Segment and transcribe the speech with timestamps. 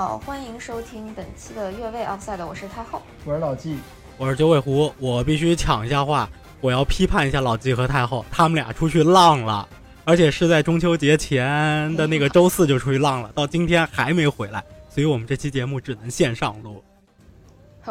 [0.00, 3.76] 家好，欢迎收听本期的越位 Offside，我是太后，我是老纪，
[4.16, 4.90] 我是九尾狐。
[4.98, 6.26] 我必须抢一下话，
[6.62, 9.68] 我要批判一下老纪和太后，他们俩出去浪了，
[10.06, 16.82] 而且是在中秋节前的那个周四就出去浪了， 到今天还没回来，所以我们这期节目只能线上录。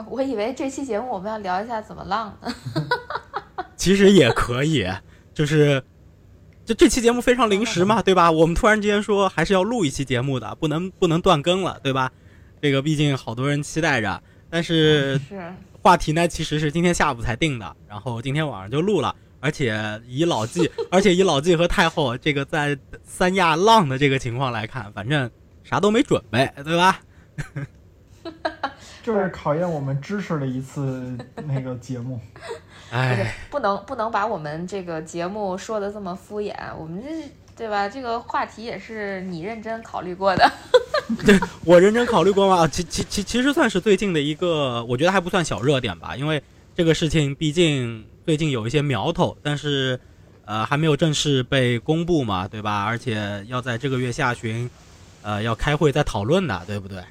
[0.10, 2.52] 我以为这期节目我们要聊一下怎么浪呢，
[3.78, 4.90] 其实也可以，
[5.32, 5.84] 就是。
[6.70, 8.32] 就这期节目非常临时嘛，对吧？
[8.32, 12.12] 我们突然之间说还是要录一期节目的，不能不能断更了，对吧？
[12.62, 15.20] 这个毕竟好多人期待着，但是
[15.82, 25.28] 话题呢其实是今天下午才定的，然后今天晚上就录了，而且以老纪， 而且以老纪和太后这个在三亚浪的这个情况来看，反正
[25.64, 27.00] 啥都没准备，对吧？
[29.02, 32.22] 就是考验我们知识的一次那个节目。
[32.92, 37.88] 哎，不能不能把我们这个节目说的这么敷衍，我们这对吧？
[37.90, 40.52] 这个话题也是你认真考虑过的。
[41.26, 42.68] 对我认真考虑过吗？
[42.68, 46.42] 其其其其实算是最近的一个，我觉得还不算小热点吧，因为
[46.76, 50.00] 这个事情毕竟最近有一些苗头，但是
[50.46, 52.84] 呃还没有正式被公布嘛，对吧？
[52.86, 54.70] 而且要在这个月下旬，
[55.22, 57.04] 呃要开会再讨论的，对不对？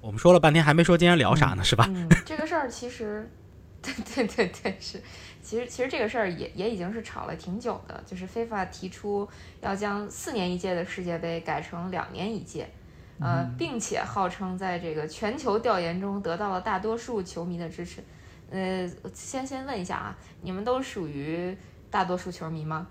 [0.00, 1.86] 我们说了半天还没说今天聊啥呢，是吧？
[1.88, 3.28] 嗯，这个事儿其实。
[3.94, 5.00] 对 对对对，是，
[5.42, 9.28] 其实其实这个事儿也也已经是吵了挺久的，就是非法提出
[9.60, 12.68] 要将四年一届的世界杯改成两年一届，
[13.20, 18.02] 呃，并且号称在这个全球调研中得到了大多数球迷的支持。
[18.50, 21.56] 呃，先先问一下啊，你们都属于
[21.90, 22.86] 大多数球迷吗？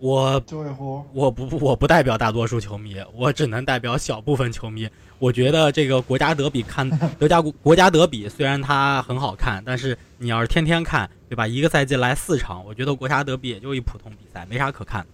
[0.00, 4.88] 我九尾狐，我不我不代表大多数球迷，我只能代表小部分球迷。
[5.18, 6.88] 我觉得这个国家德比看
[7.18, 11.44] 德 加国国家德比虽然它很好看，但是你要是天天看，对吧？
[11.44, 15.08] 一个赛季来四场，我觉得国家德比也就一普通比赛，没啥可看的。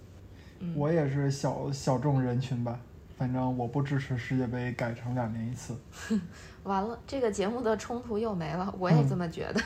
[0.75, 2.79] 我也是小小众人群吧，
[3.17, 5.75] 反正我不支持世界杯改成两年一次。
[6.61, 9.61] 完了，这个节目的冲突又没了，我也这么觉得。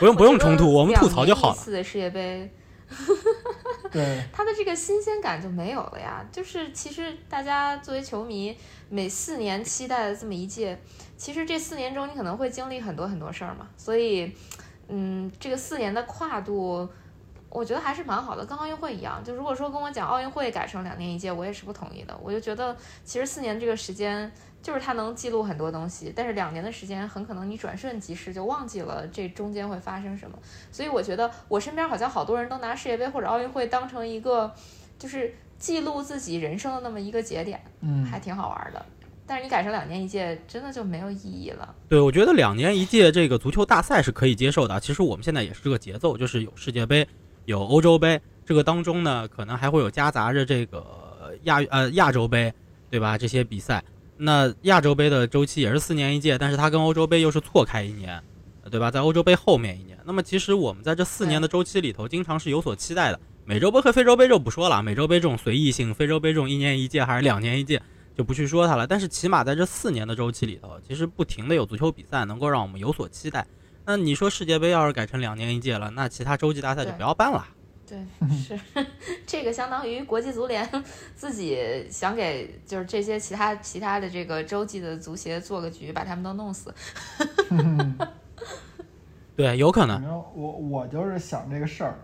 [0.00, 1.54] 不用不用冲突，我们吐槽就好了。
[1.54, 2.52] 次的世界杯。
[3.92, 6.24] 对，他的这个新鲜感就没有了呀。
[6.32, 8.56] 就是其实大家作为球迷，
[8.88, 10.80] 每四年期待的这么一届，
[11.16, 13.68] 其实这四年中你可能会经历很多很多事儿嘛。
[13.76, 14.34] 所以，
[14.88, 16.88] 嗯，这个四年的跨度，
[17.50, 19.22] 我觉得还是蛮好的，跟奥运会一样。
[19.22, 22.18] 就如果说跟我讲奥运会改成两年一届，我也是不同意的。
[22.22, 24.32] 我就觉得其实四年这个时间。
[24.62, 30.38] 就是它能记录很多东西，但是两年的时间很可能你转瞬即逝就忘记了这中间会发生什么。
[30.70, 34.54] 所以我觉得我身边好像好多人都拿世界杯或者奥运会当成一个
[34.98, 38.86] 就是记录自己人生的那么一个节点，嗯，还挺好玩的。
[39.26, 41.74] 但是你改成两年一届，真的就没有意义了。
[41.88, 44.78] 对，我觉得两年一届这个足球大赛是可以接受的。
[44.78, 47.06] 其实我们现在也是这个节奏，就是有世界杯，
[47.46, 50.84] 有欧洲杯，这个当中呢可能还会有夹杂着这个
[51.44, 52.52] 亚呃亚洲杯，
[52.90, 53.16] 对吧？
[53.16, 53.82] 这些比赛。
[54.16, 58.22] 那亚洲杯的周期也是四年一届，但是它跟欧洲杯又是错开一年，
[58.70, 58.90] 对吧？
[58.90, 59.98] 在欧洲杯后面一年。
[60.04, 63.18] 那么其实我们在这四年的周期里头，经常是有所期待的。
[63.44, 67.82] 美洲杯和非洲杯就不说了，美洲杯这种随意性，非洲杯这种一年一届还是两年一届，
[68.16, 68.86] 就不去说它了。
[68.86, 73.44] 但是起码在这四年的周期里头，其实不停的有足球比赛能够让我们有所期待。
[73.84, 77.44] 那你说世界杯要是改成两年一届了，那其他洲际大赛就不要办了。
[77.92, 78.58] 对，是
[79.26, 80.66] 这个相当于国际足联
[81.14, 86.74] 自己想给就是这些其他其他的这个洲际的足协做个局，把他们都弄死。
[89.36, 90.02] 对，有可能。
[90.34, 91.98] 我我就是想这个事儿，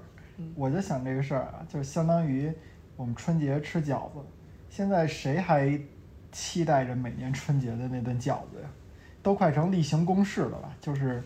[0.55, 2.53] 我就想这个事儿啊，就相当于
[2.95, 4.19] 我们春节吃饺子，
[4.69, 5.81] 现在谁还
[6.31, 8.69] 期待着每年春节的那顿饺子呀？
[9.23, 10.71] 都快成例行公事了吧？
[10.83, 11.23] 就是，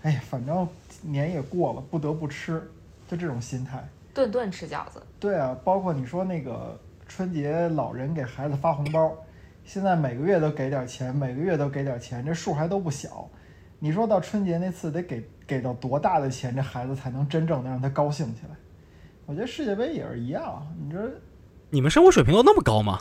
[0.00, 0.66] 哎呀，反正
[1.02, 2.66] 年也过了，不得不吃，
[3.06, 3.86] 就这种心态。
[4.16, 6.74] 顿顿吃饺子，对啊，包括你说那个
[7.06, 9.14] 春节老人给孩子发红包，
[9.62, 13.28] 现在每个月都给点钱，每个月都给点钱，这数还都不小。
[13.78, 18.56] 你说到春节那次得给给到多大的钱，这孩子才能真正的让他高兴起来？
[19.26, 20.98] 我觉得世界杯也是一样，你这
[21.68, 22.98] 你们生活水平都那么高吗？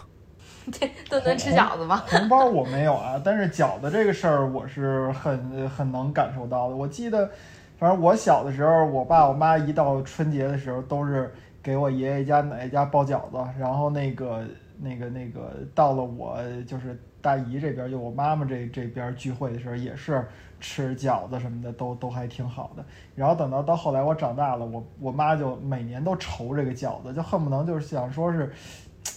[0.77, 2.03] 对， 顿顿吃饺子吗？
[2.07, 6.75] 红包我没有啊，但是饺子这个事儿我是很很能感受到的。
[6.75, 7.31] 我记得。
[7.77, 13.38] 反正我小的时候，我爸我妈一到春节的时候，都是给我爷爷家奶奶家包饺子。
[13.60, 14.44] 然后那个
[14.80, 20.25] 那个那个到了我就是大姨这边，就我妈妈这这边聚会的时候，也是
[20.62, 22.86] 吃饺子什么的，都都还挺好的。
[23.13, 28.54] 然后等到到后来我长大了，我我妈就每年都愁这个饺子，就恨不能就是想说是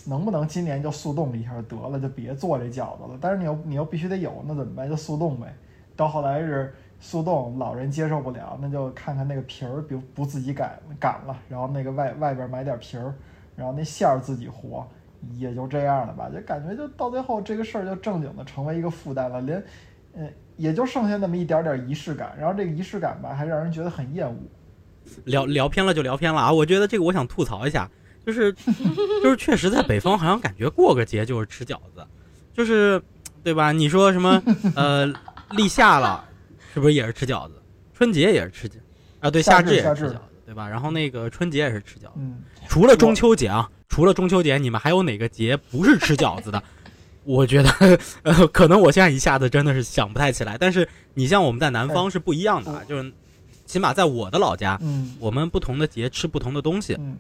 [0.05, 3.19] 能不能今年就速冻一下得了，就别做这饺子了。
[3.20, 4.88] 但是你又你又必须得有，那怎么办？
[4.88, 5.55] 就速冻呗。
[5.94, 6.75] 到后来是。
[7.00, 13.14] 速冻老人接受不了，那就看看那个皮儿，比如不自己擀擀了，然后那个外外边买点皮儿，
[13.56, 14.86] 然后那馅儿自己和，
[15.36, 19.62] 也就这样了吧，就感觉就到最后这个事儿就正经的成为一个负担了，连，
[20.14, 24.36] 呃，也就剩下那么一点点仪式感，然后这个仪式感吧，还让人觉得很厌恶。
[25.24, 26.52] 聊聊偏了就聊偏了啊！
[26.52, 27.90] 我觉得这个我想吐槽一下，
[28.26, 28.52] 就是
[29.22, 32.06] 就是确实在北方好像感觉过个节就是吃饺子，
[32.52, 33.00] 就是
[33.42, 33.72] 对吧？
[33.72, 34.42] 你说什么
[34.76, 35.06] 呃
[35.52, 36.27] 立夏了，
[36.73, 37.55] 是不是也是吃饺子？
[37.94, 38.75] 春节也是吃饺
[39.20, 39.31] 啊？
[39.31, 40.69] 对，夏至也是吃饺子，对吧？
[40.69, 46.62] 然后那个春节也是吃饺子，嗯，除了中秋节啊，除了中秋节，你们还有哪个节不是吃饺子的？
[47.25, 47.70] 我觉得
[48.23, 50.56] 呃，可能我现在一下子真的是想不太起来。
[50.59, 53.12] 但是你像我们在南方是不一样的，啊，就是。
[53.69, 57.19] 起码在我的老家，嗯，我们不同的节吃不同的东西，嗯，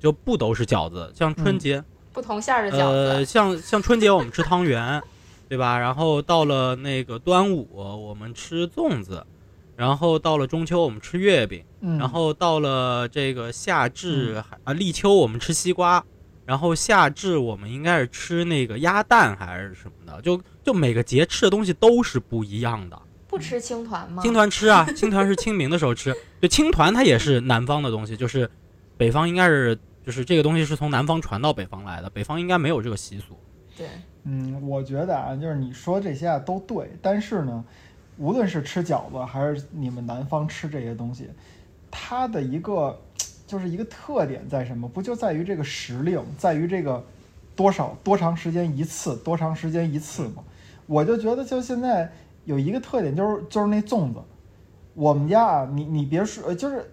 [0.00, 1.12] 就不都是饺子。
[1.14, 1.80] 像春节，
[2.12, 3.08] 不同馅的饺子。
[3.08, 5.00] 呃，像像春节我们吃汤圆，
[5.48, 5.78] 对吧？
[5.78, 9.24] 然后到了那个端午，我们吃粽子，
[9.76, 11.62] 然后到了中秋我们吃月饼，
[11.98, 16.04] 然后到了这个夏至啊立秋我们吃西瓜，
[16.44, 23.00] 然后夏至我们应该是吃那个鸭蛋还是什么的，就就每个节吃的东西都是不一样的。
[23.28, 24.22] 不吃青团吗？
[24.22, 26.14] 青团吃啊，青团是清明的时候吃。
[26.40, 28.50] 对，青团它也是南方的东西，就是
[28.96, 33.38] 北方应该是就是这个东西是从南方传到北方来的，北方应该没有这个习俗。
[33.76, 33.86] 对，
[34.24, 37.64] 嗯，我觉得啊，就是你说这些啊都对，但是呢，
[38.18, 41.28] 无论是吃饺子还是你们南方吃这些东西，
[41.90, 42.98] 它的一个
[43.46, 44.88] 就是一个特点在什么？
[44.88, 47.04] 不就在于这个时令，在于这个
[47.54, 50.42] 多少多长时间一次，多长时间一次吗？
[50.86, 52.10] 我就觉得就现在。
[52.46, 54.20] 有一个特点就是就是那粽子，
[54.94, 56.88] 我们家啊，你你别说，就是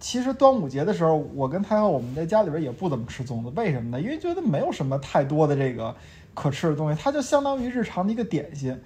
[0.00, 4.00] 其实端午节的时候，我跟太后我们在家里边也不怎么吃粽子，为什么呢？
[4.00, 5.94] 因为觉得没有什么太多的这个
[6.34, 8.78] 可吃的东西，它就相当于日常的一个点心。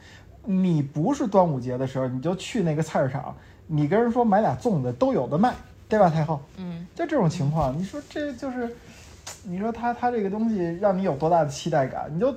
[0.45, 3.37] 你不是端午节的时候，你就去那个菜市场，
[3.67, 5.53] 你跟人说买俩粽子都有的卖，
[5.89, 6.41] 对吧，太后？
[6.57, 8.75] 嗯，就这种情况，你说这就是，
[9.43, 12.11] 你说他他这个东西让你有多大的期待感？
[12.15, 12.35] 你就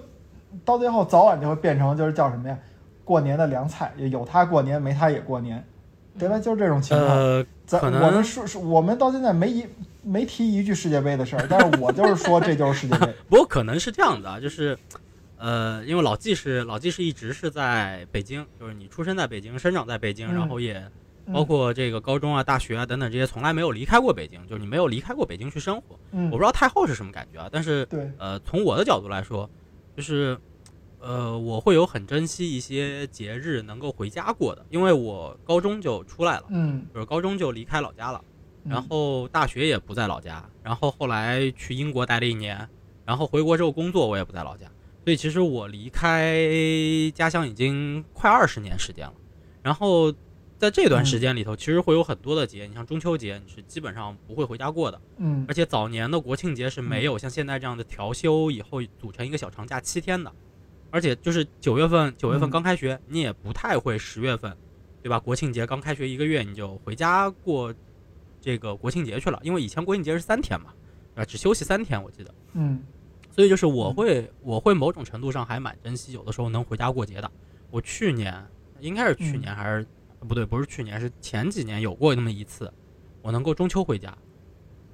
[0.66, 2.58] 到最后早晚就会变成就是叫什么呀？
[3.06, 5.64] 过年的凉菜，有他过年，没他也过年，
[6.20, 6.38] 对吧？
[6.38, 7.18] 就是这种情况。
[7.18, 7.46] 呃，
[7.80, 9.66] 可能我们说是，我们到现在没一
[10.04, 13.14] 没提一句世界杯的事儿，但是我就是说这就是世界杯。
[13.30, 14.78] 不过可能是这样子啊，就是，
[15.38, 20.84] 呃，因为老纪是老纪是一直是在北京，就是你出生在北京，生长在北京，然后也
[21.34, 26.00] 包括这个高中啊、大学啊等等这些，从来没有离开过北京，就是你没有离开过北京去生活。
[26.12, 29.50] 嗯，我不知道太后是什么感觉啊，但是对，呃，从我的角度来说，
[29.96, 30.38] 就是。
[31.04, 38.24] 呃，我会有很珍惜一些节日能够回家过的，因为我高中就出来了，嗯，就是高中就离开老家了，
[38.64, 42.68] 然后大学也不在老家，然后后来去英国待了一年，
[43.06, 44.66] 然后回国之后工作我也不在老家，
[45.04, 46.48] 所以其实我离开
[47.14, 49.14] 家乡已经快二十年时间了。
[49.62, 50.12] 然后
[50.58, 60.32] 在这段时间里头，其实会有很多的节，你像中秋节，你是基本上不会回家过的，嗯，而且早年的国庆节是没有像现在这样的调休以后组成一个小长假七天的。
[60.94, 64.54] 而且就是九月份，九月份刚开学，你也不太会十月份，
[65.02, 65.18] 对吧？
[65.18, 67.74] 国庆节刚开学一个月，你就回家过
[68.42, 70.74] 这个国庆节去了，因为以前国庆节是三天嘛，
[71.16, 72.34] 啊，只休息三天，我记得。
[72.54, 72.82] 嗯。
[73.30, 77.32] 所以就是我会，我会某种程度上还蛮珍惜有的时候能回家过节的。
[77.70, 78.36] 我去年
[78.80, 79.88] 应该是去年还是
[80.28, 82.70] 不对，不是去年，是前几年有过那么一次，
[83.22, 84.14] 我能够中秋回家，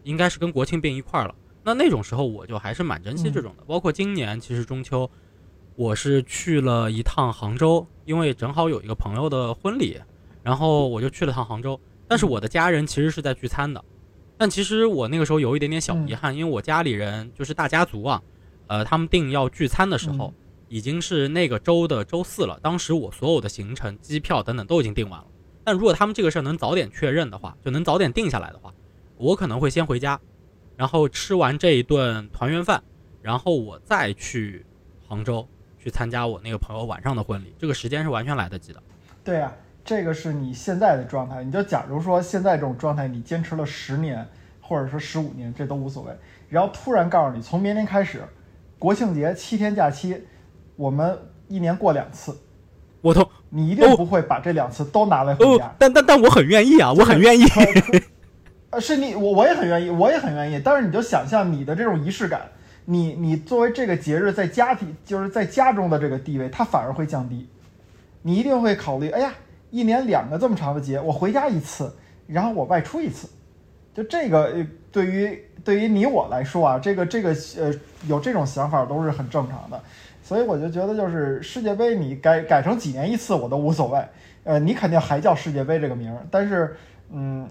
[0.04, 1.34] 应该是跟国庆并一块儿了。
[1.64, 3.64] 那那种时候我就还是蛮珍惜这种的。
[3.66, 5.10] 包括今年其实中秋。
[5.76, 9.96] 我是去了一趟杭州，因为正好有一个朋友的婚礼，
[10.42, 11.80] 然后我就去了趟杭州。
[12.08, 13.84] 但是我的家人其实是在聚餐的，
[14.38, 18.22] 但其实我那个时候有一点点小遗憾，因为我家里人就是大家族啊，
[18.68, 20.34] 呃，他们定要聚餐的时候，
[20.70, 22.60] 已经是那个周的周四了。
[22.62, 25.28] 当时我所有的行程、机票等等都已经订完了。
[25.64, 28.74] 但如果他们这个事儿能早点确认的话，就能早点定下来的话，
[29.18, 30.20] 我可能会先回家，
[30.76, 32.84] 然后吃完这一顿团圆饭，
[33.22, 34.66] 然后我再去
[35.08, 35.48] 杭州。
[35.80, 38.84] 去参加我那个朋友晚上的婚礼，这个时间是完全来得及的。
[39.24, 39.54] 对呀，
[39.88, 41.42] 这个是你现在的状态。
[41.46, 44.28] 你就假如说现在这种状态，你坚持了十年，
[44.62, 46.12] 或者说十五年，这都无所谓。
[46.50, 48.22] 然后突然告诉你，从明年开始，
[48.78, 50.22] 国庆节七天假期，
[50.76, 51.18] 我们
[51.48, 52.38] 一年过两次。
[53.00, 55.74] 我都，你一定不会把这两次都拿来回家。
[55.80, 57.46] 但但但我很愿意啊，我很愿意。
[58.72, 60.62] 呃，是你，我我也很愿意，我也很愿意。
[60.62, 62.42] 但是你就想象你的这种仪式感。
[62.84, 67.48] 你你作为这个节日在家庭就是在家中的这个地位，它反而会降低。
[68.22, 69.34] 你一定会考虑，哎呀，
[69.70, 71.94] 一年两个这么长的节，我回家一次，
[72.26, 73.28] 然后我外出一次，
[73.94, 74.56] 就这个
[74.92, 77.74] 对于对于你我来说啊，这个这个呃
[78.08, 79.82] 有这种想法都是很正常的。
[80.24, 84.04] 所以我就觉得，就是世界杯你改改成几年一次我都无所谓。
[84.44, 86.76] 呃，你肯定还叫世界杯这个名，但是
[87.10, 87.48] 嗯。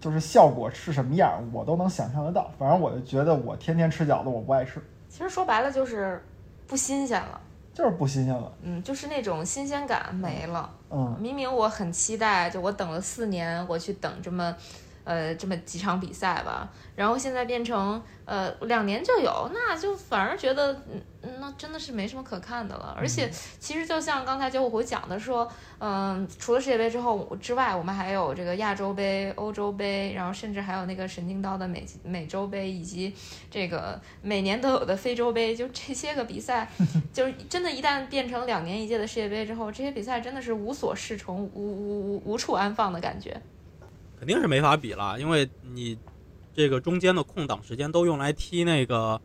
[0.00, 2.50] 就是效果是什么样，我都能想象得到。
[2.58, 4.80] 反正我就觉得，我天天吃饺子，我不爱吃。
[5.10, 6.24] 其实说白了就是
[6.66, 7.38] 不新鲜了，
[7.80, 8.52] 就是不新鲜了。
[8.62, 10.70] 嗯，就是那种新鲜感没了。
[10.90, 14.54] 嗯，明明我很期待，就我等了四年，我去等这么，
[15.02, 20.78] 呃，这么几场比赛吧，然后现在变成呃两年就有，那就反而觉得，
[21.38, 22.94] 那真的是没什么可看的了。
[22.98, 25.46] 而且其实就像刚才九五虎讲的说，
[25.78, 33.14] 嗯、除了世界杯之后之外，我们还有这个亚洲杯、欧洲杯，然后甚至还有那个神经刀的美美洲杯，以及
[33.50, 36.70] 这个每年都有的非洲杯，就这些个比赛，
[37.12, 43.40] 就是真的，一旦变成两年一届的世界杯之后，这些比赛真的是无所适从、无无无无处安放的感觉。
[44.18, 45.98] 肯定是没法比了，因为你
[46.54, 49.20] 这个中间的空档时间都用来踢那个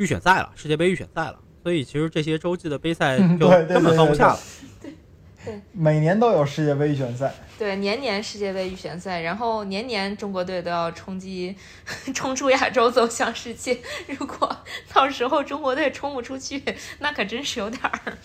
[0.00, 4.40] 预选赛了，世界杯预选赛了，所以其实这些洲际的杯赛 就根本放不下了。
[5.44, 7.34] 对每年都有世界杯预选赛。
[7.58, 11.54] 对，年年世界杯预选赛，然后年年中国队都要冲击、
[12.14, 13.78] 冲出亚洲，走向世界。
[14.06, 14.56] 如果
[14.90, 16.62] 到时候中国队冲不出去，
[17.00, 18.16] 那可真是有点儿。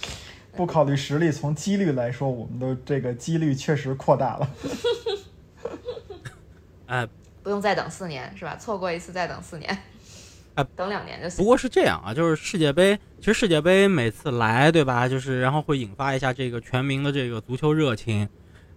[0.53, 4.50] 不考虑实力，从几率来说，我们的这个几率确实扩大了。
[6.88, 7.05] 哎，
[7.44, 8.55] 不用再等四年是吧？
[8.55, 9.77] 错过一次再等四年，
[10.55, 11.38] 啊等两年就行。
[11.38, 15.07] 不过是这样啊，就是世界杯，其实世界杯每次来，对吧？
[15.07, 18.27] 就是然后会引发一下这个全民的这个足球热情，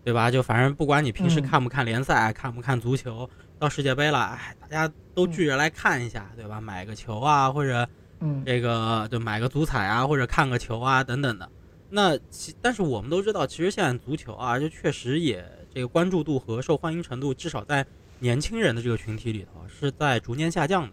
[0.05, 0.31] 对吧？
[0.31, 6.61] 就反正不管你平时嗯看不看联赛，看不看足球，到世界杯了，哎，大家都聚着来看一下，对吧？
[6.61, 7.89] 买个球啊，或者
[8.21, 11.49] 嗯，这个就买个足彩啊，或者看个球啊等等的。
[11.91, 17.87] 那其但是我们都知道，其实现在足球啊，就确实也这个关注度和受欢迎程度，至少在
[18.19, 20.93] 年轻人的这个群体里头是在逐年下降的。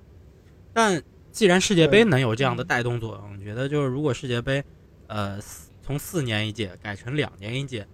[0.76, 1.02] 但
[1.32, 4.62] 既然世界杯能有这样的带动作用，我觉得就是如果世界杯，
[5.08, 5.40] 呃，
[5.82, 7.88] 从四年一届改成两年一届，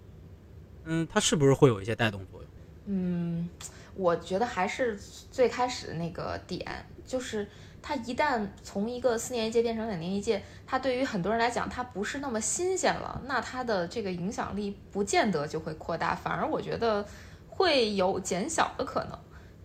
[0.86, 2.50] 嗯，它是不是会有一些带动作用？
[2.88, 3.48] 嗯，
[3.94, 4.98] 我觉得还是
[5.30, 6.66] 最开始的那个点，
[7.06, 7.48] 就是
[7.84, 17.06] 它一旦从一个四年一届变成两年一届，它对于很多人来讲，它不是那么新鲜了，那它的这个影响力不见得就会扩大，反而我觉得
[17.48, 19.20] 会有减小的可能。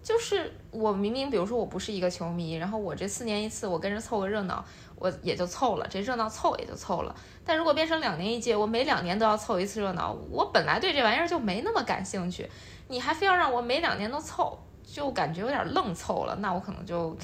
[0.07, 7.13] 就是我明明，比如说我不是一个球迷，然后我这四年一次，我跟着凑个热闹，我也就凑了，这热闹凑也就凑了。
[7.45, 12.49] 但如果变成两年一届，我每两年都要凑一次热闹，我本来对这玩意儿就没那么感兴趣，
[12.87, 16.37] 你还非要让我每两年都凑，就感觉有点愣凑了。
[16.37, 17.19] 那我可能就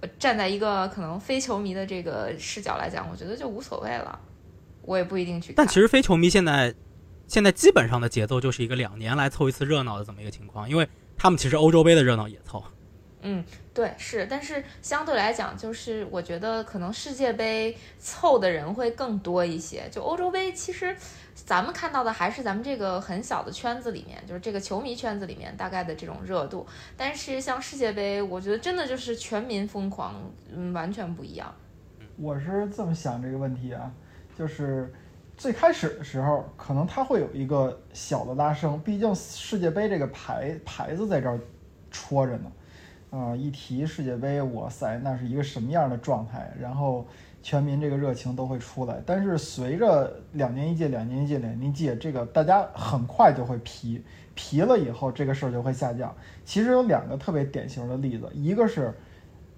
[0.00, 4.18] 呃站在一个可能非球迷的这个视角来讲，我觉得就无所谓了，
[4.82, 5.52] 我也不一定去。
[5.52, 6.74] 但其实非球迷现在
[7.28, 12.62] 现在基本上的节奏就是一个两年来凑一次热闹的这么一个情况，因为他们其实欧洲杯的热闹也凑。
[13.22, 13.44] 嗯，
[13.74, 19.88] 对，是，但是相对来讲，就是我觉得可能世界杯凑的人会更多一些。
[19.90, 20.96] 就欧洲杯，其实
[21.34, 26.64] 咱们看到的还是咱们这个很小的圈子里面，就是这个球迷圈子里面大概的这种热度。
[26.96, 30.14] 但是像世界杯，我觉得真的就是全民疯狂，
[30.54, 31.52] 嗯，完全不一样。
[32.16, 33.90] 我是这么想这个问题啊，
[34.38, 34.92] 就是
[35.38, 41.38] 最开始的时候，可能它会有一个小的拉升，毕竟世界杯这个牌牌子在这儿
[41.92, 42.52] 戳着呢。
[43.10, 46.52] 啊、一提世界杯，哇塞，那是一个什么样的状态？
[46.60, 47.06] 然后
[47.40, 49.00] 全民这个热情都会出来。
[49.06, 54.02] 但是随着两年一届、两年一届、两年一届，这个大家很快就会疲
[54.34, 56.14] 疲了以后，这个事儿就会下降。
[56.44, 58.92] 其实有两个特别典型的例子，一个是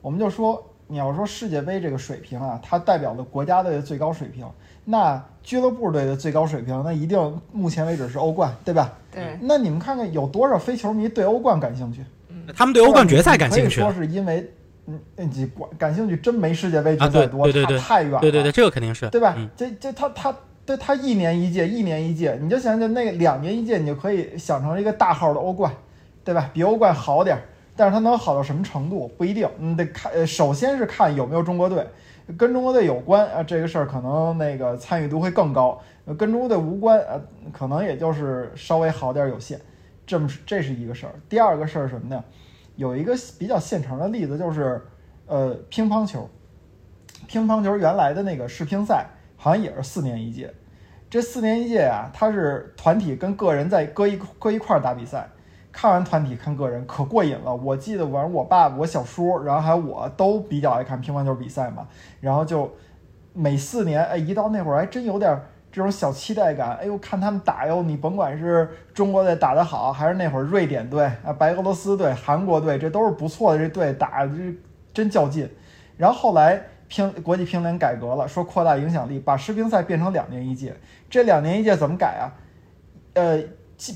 [0.03, 4.49] 我们就说，你要说世界杯这个水平啊，它代表了国家队的最高水平，
[4.91, 8.93] 那俱乐部队的最高水平，那一定目前为止是欧冠，对吧？
[9.13, 12.05] 对，那你们看看有多少非球迷对欧冠感兴趣？
[12.57, 14.53] 他们对欧冠决赛感兴趣可以说是因为，
[14.87, 19.35] 嗯，你感感兴趣真没世界杯决赛多，对对对差太远了，对对对，这个肯定是对吧？
[19.39, 25.73] 嗯这这他他对他一年一届，一年一届，你就想想那个两年一届，你就可以想成一个大号的欧冠，
[26.25, 26.51] 对吧？
[26.53, 27.43] 比欧冠好点儿，
[27.77, 31.87] 但是它能好到什么程度不一定，你得看，呃，首先是看有没有中国队，
[32.37, 35.81] 跟中国队有关啊，这个事儿可能那个参与度会更高，
[36.19, 37.21] 跟中国队无关啊，
[37.53, 39.61] 可能也就是稍微好点有限，
[40.07, 41.13] 这么这是一个事儿。
[41.29, 42.23] 第二个事儿什么呢？
[42.77, 44.81] 有一个比较现成的例子就是，
[45.27, 46.29] 呃，乒乓球。
[47.27, 49.07] 乒乓球原来的那个世乒赛
[49.37, 50.53] 好像也是四年一届，
[51.09, 55.29] 这四年一届啊，它是团体跟个人在搁一搁一块儿打比赛，
[55.73, 57.55] 看完团体看个人可过瘾了。
[57.55, 61.87] 我记得完我爸、我小叔，然后还有我都比较爱看乒乓球比赛嘛，
[62.21, 62.71] 然后就
[63.33, 66.77] 每四年，哎，一到那会儿还真有点这种小期待感。
[66.77, 74.33] 哎呦，看他们打哟，你甭管是中国队打得好，还是那会儿瑞典队啊、白俄罗斯队、韩国队，这都是不错的这队打，这
[74.93, 75.49] 真较劲。
[75.97, 80.75] 然后后来乒国际乒联改革了，说扩大影响力，把世乒赛变成两年一届。
[81.09, 82.35] 这两年一届怎么改啊？
[83.15, 83.39] 呃，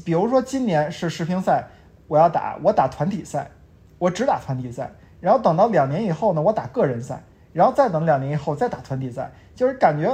[0.04, 1.64] 比如说今年是世乒赛，
[2.08, 3.50] 我要打，我打团体赛，
[3.98, 4.90] 我只打团体赛。
[5.20, 7.22] 然后等到两年以后呢，我打个人赛。
[7.52, 10.12] 然后再等两年以后再打团体赛，就是感觉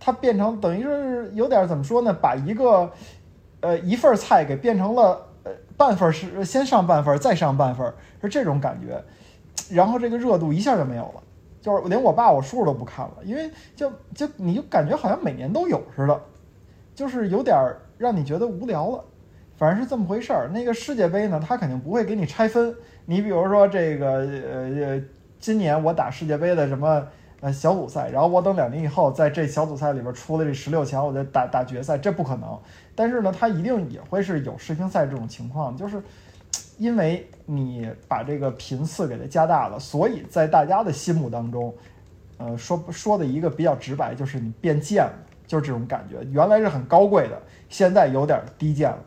[0.00, 2.12] 它变成等于是有点怎么说呢？
[2.12, 2.90] 把一个
[3.60, 9.00] 呃一份菜给变成了呃半份是先上半份再上半份，是这种感觉。
[9.70, 11.22] 然后这个热度一下就没有了，
[11.60, 16.20] 就是连我爸我叔叔都不看了，因为就就你就感觉好像每年都有似的，
[16.96, 19.04] 就是有点儿让你觉得无聊了。
[19.56, 20.48] 反正是这么回事儿。
[20.48, 22.74] 那个世界杯呢，它肯定不会给你拆分。
[23.06, 25.00] 你比如说这个呃，
[25.38, 27.06] 今年我打世界杯的什么
[27.40, 32.58] 呃小组赛，然后我等两年以后在这小组赛里边出了这十六强，我再打打决赛，这不可能。
[32.96, 36.02] 但是呢，它一定也会是有世乒赛这种情况，就是
[36.78, 41.72] 因为你把这个频次给它加大了，所以在大家的心目当中，
[42.38, 45.14] 呃，说说的一个比较直白，就是你变贱了，
[45.46, 46.24] 就是这种感觉。
[46.32, 47.40] 原来是很高贵的，
[47.72, 49.04] 现在有点低贱了。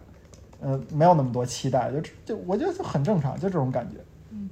[0.61, 3.97] 呃，没有那么多期待，就就我觉得就很正常，就这种感觉。
[4.31, 4.49] 嗯，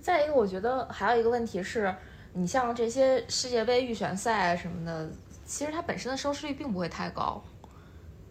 [0.00, 1.94] 再一个，我觉得还有一个问题是，
[2.32, 5.08] 你像这些世界杯预选赛什么的，
[5.46, 7.40] 其实它本身的收视率并不会太高，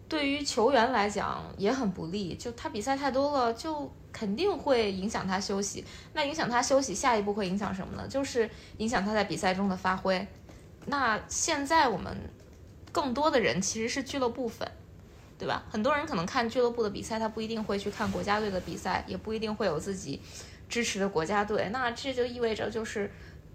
[0.08, 2.34] 对于球员来讲也很不利。
[2.34, 5.82] 就他比赛太多了，就肯定会影响他休息。
[6.12, 8.06] 那影响他休息，下一步会影响什么呢？
[8.06, 10.26] 就是影响他在比赛中的发挥。
[10.84, 12.14] 那现在我们
[12.90, 14.68] 更多的人其实是俱乐部粉。
[15.42, 15.60] 对吧？
[15.68, 20.22] 很多人可能看俱乐部的比赛，他不一定会去看国家队的比赛，也不一定会有自己
[20.68, 21.68] 支持的国家队。
[21.72, 23.10] 那这就意味着，就是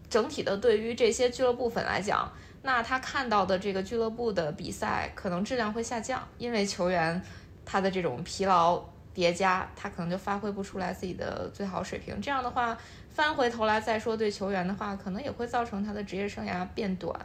[0.10, 2.30] 整体的对于这些俱乐部粉来讲，
[2.64, 7.22] 那他看到的这个俱乐部的比赛可能质量会下降，因为球员
[7.64, 12.20] 他的这种疲劳叠加，他可能就发挥不出来自己的最好水平。
[12.22, 12.78] 这样的话，
[13.10, 17.16] 翻回头来再说对球员的话，可能也会造成他的职业生涯变短。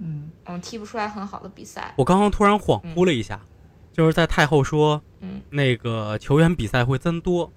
[0.00, 1.92] 嗯嗯，踢不出来很好的比赛。
[1.96, 3.38] 我刚刚突然恍惚了一下，
[3.92, 7.52] 就是在太后说，嗯，那个球员比赛会增多，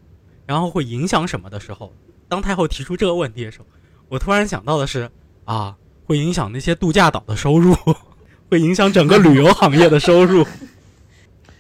[0.46, 1.94] 然后会影响什么的时候，
[2.28, 3.66] 当太后提出这个问题的时候，
[4.10, 5.10] 我突然想到的是，
[5.46, 5.76] 啊，
[6.06, 7.74] 会影响那些度假岛的收入，
[8.52, 10.46] 会影响整个旅游行业的收入。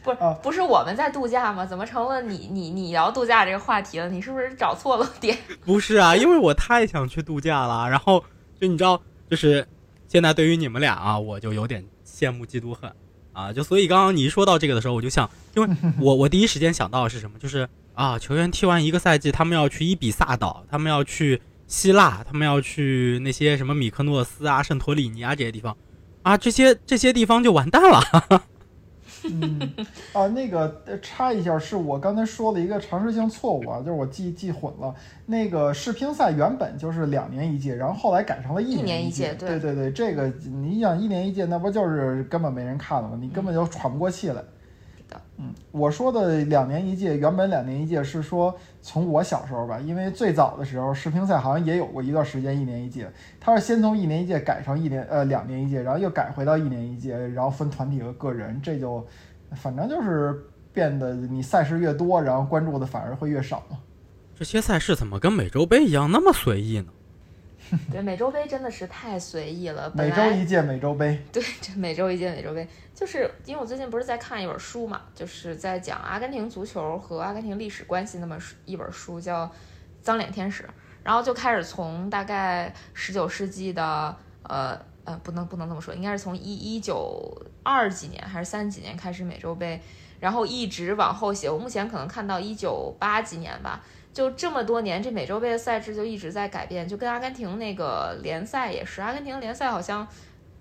[0.03, 1.65] 不是不是我们在度假吗？
[1.65, 4.09] 怎么成了你你你聊度假这个话题了？
[4.09, 5.37] 你是不是找错了点？
[5.65, 8.21] 不是啊，因为我太想去度假了，然后
[8.59, 9.65] 就你知道，就是。
[10.13, 12.93] 现在对于你们俩啊，我就有点羡慕嫉妒恨，
[13.31, 17.39] 啊，就所以刚刚你一说到这个的时候，我就想，因为 我我第一时间想到的是什么？
[17.39, 25.75] 就是啊，球员踢完一个赛季，他们要去伊比萨岛，他们要去希腊，他们要去那些什么米克诺斯啊、圣托里尼啊这些地方，
[26.21, 28.43] 啊，这些这些地方就完蛋了。
[29.29, 29.73] 嗯
[30.13, 34.93] 啊，那个插一下，是我刚才说的一个常识性错误啊，就是我记记混了。
[35.25, 39.33] 那个世乒赛原本就是两年一届，然后后来改成了一年一届。
[39.35, 43.17] 对对对，这个你想一年一届，那不就是根本没人看了吗？
[43.19, 44.41] 你根本就喘不过气来。
[44.41, 44.45] 嗯，
[45.71, 59.05] 我说的两年一届，原本两年一届是说从我小时候吧，因为最早的时候世乒赛好像也有过一段时间一年一届，它是先从一年一届改成一年呃两年一届，然后又改回到一年一届，然后分团体和个人，这就
[59.55, 63.77] 反正就是变得你赛事越多，然后关注的反而会越少嘛。
[64.35, 66.87] 这些赛事怎么跟美洲杯一样那么随意呢？
[67.91, 69.91] 对，美洲杯真的是太随意了。
[69.95, 71.19] 每周一届美洲杯。
[71.31, 79.45] 对，这每周一届美洲杯，就是因为我最近不是在看一本书嘛，就是在讲阿根廷足球和阿根廷历史关系那么一本书，叫
[80.01, 80.63] 《脏脸天使》，
[81.03, 89.81] 然后就开始从大概十九世纪的呃呃，不能不能这么说，应该是从一一九二几年还是三几年开始美洲杯，
[90.19, 93.83] 然后一直往后写，我目前可能看到一九八几年吧。
[94.13, 99.01] 就这么多年，这美洲杯的赛制就一直在改变，就跟阿根廷那个联赛也是。
[99.01, 100.07] 阿根廷联赛好像，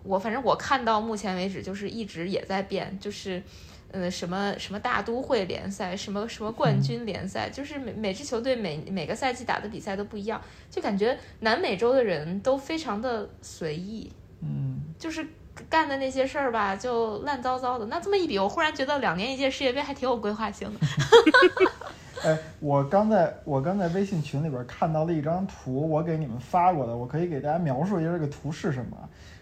[0.02, 3.42] 我反正我看到目前为止就是一直也在变，就是，
[3.90, 14.10] 呃，什么什么大都会联赛，什么什么冠军联赛，就是每每支球队每每个赛季打的比赛都不一样，就感觉南美洲的人都非常的随意，
[14.40, 15.26] 嗯，就是
[15.68, 17.84] 干的那些事儿吧，就烂糟糟的。
[17.84, 20.80] 那这么一比，我忽然觉得两年一届世界杯还挺有规划性的。
[22.24, 28.96] 哎，我刚在我刚在微信群里边看到了一张图，我给你们发过的，我可以给大家描述一下这个图是什么？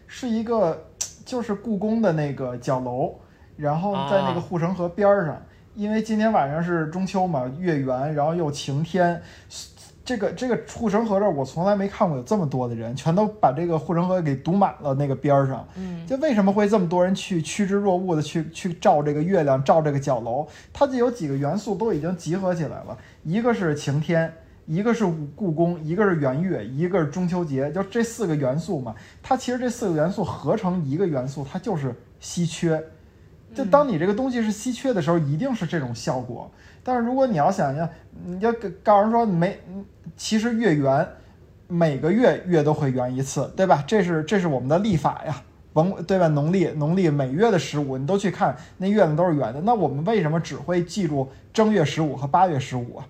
[0.06, 0.86] 是一个
[1.24, 3.14] 就是故宫的那个角楼，
[3.56, 5.40] 然后在那个护城河边上，
[5.74, 9.20] 因为今天晚上是中秋嘛，月圆，然后又晴天。
[10.10, 14.92] 这个这个护城河这儿，我从来没看过有这么多的人，全都把这个护城河给堵满了。
[14.94, 20.44] 那个边儿上，嗯，就为什么会这么多人去趋之若鹜的去去照这个月亮，照这个角楼？
[20.72, 24.32] 它就有几个元素都已经集合起来了，一个是晴天，
[24.66, 28.92] 一个是故宫，一个是圆月，一个是中秋节，就这四个元素嘛。
[29.22, 32.82] 它其实这四个元素合成一个元素，它就是稀缺。
[33.54, 36.50] 就当你这个东西是稀缺的时候，一定是这种效果。
[36.82, 37.88] 但是如果你要想要，
[38.24, 39.58] 你要告诉人说没，
[40.16, 41.06] 其实月圆，
[41.68, 43.84] 每个月月都会圆一次，对吧？
[43.86, 46.28] 这是这是我们的历法呀，甭对吧？
[46.28, 49.60] 农历农历每月的十五，你都去看那月亮都是圆的。
[49.60, 53.06] 那我们为什么只会记住正月十五和八月十五啊？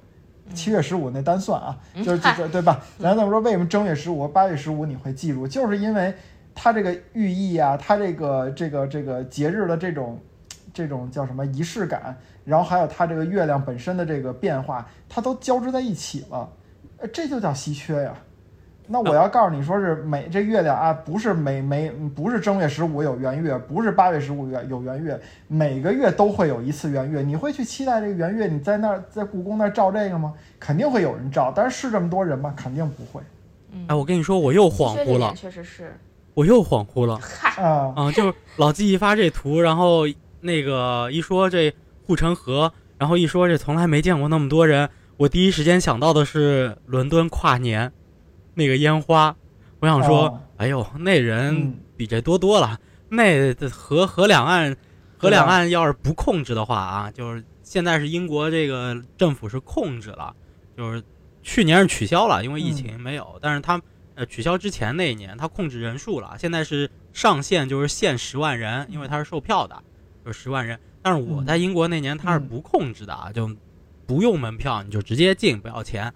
[0.53, 2.83] 七月十五那单算啊，就是就是对吧？
[2.99, 5.47] 咱这么说，为什么正月十五和八月十五你会记住？
[5.47, 6.13] 就是因为
[6.57, 10.19] 它这个寓意啊，它这个这个这个节日的这种
[10.75, 16.49] 这种叫什么仪式感，然后还有它这个月亮本身的这个变化，它都交织在一起了，
[16.99, 18.15] 呃，这就叫稀缺呀。
[18.93, 27.23] 那我要告诉你说是每这月亮啊，不是每每不是正月十五有圆月，不是八月十五圆有圆月，每个月都会有一次圆月。
[27.23, 28.49] 你会去期待这个圆月？
[28.49, 30.35] 你在那儿在故宫那儿照这个吗？
[30.59, 32.53] 肯定会有人照，但是是这么多人吗？
[32.57, 33.23] 肯定不会。
[33.71, 35.97] 嗯，哎，我跟你说，我又恍惚了，确实是，
[36.35, 37.17] 我又恍惚了。
[37.23, 40.03] 嗨，啊，啊，就是老纪一发这图，然后
[40.41, 41.73] 那个一说这
[42.11, 47.93] 护城河，然后一说这从来没见过那么多人，我第一时间想到的是伦敦跨年
[48.55, 49.37] 那个烟花。
[49.79, 52.77] 我想说，哦哎呦，那人嗯比这多多了。
[53.11, 54.77] 那河河两岸，
[55.17, 60.35] 河两岸要是不控制的话啊，就是现在是英国这个政府是控制了，
[60.77, 61.01] 就是
[61.45, 63.81] 去年是取消了，因为疫情没有，但是他
[64.17, 69.81] 呃取消之前那一年他控制人数了，现在是上限就是限十万人，因为他是售票的，
[70.25, 70.77] 就是十万人。
[71.03, 73.51] 但是我在英国那年他是嗯不控制的啊，就
[74.07, 76.13] 不用门票，你就直接进，不要钱。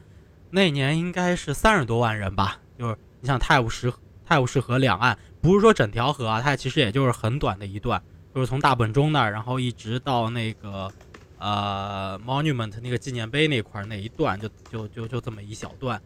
[0.51, 3.93] 那年应该是三十多万人吧，就是你像泰晤士
[4.25, 8.03] 泰晤士河两岸，不是说整条河啊，它其实也就是很短的一段，
[8.35, 10.91] 就是从大本钟那儿，然后一直到那个
[11.39, 16.01] 呃 Monument 那个纪念碑那块儿那一段，就就就就这么一小段，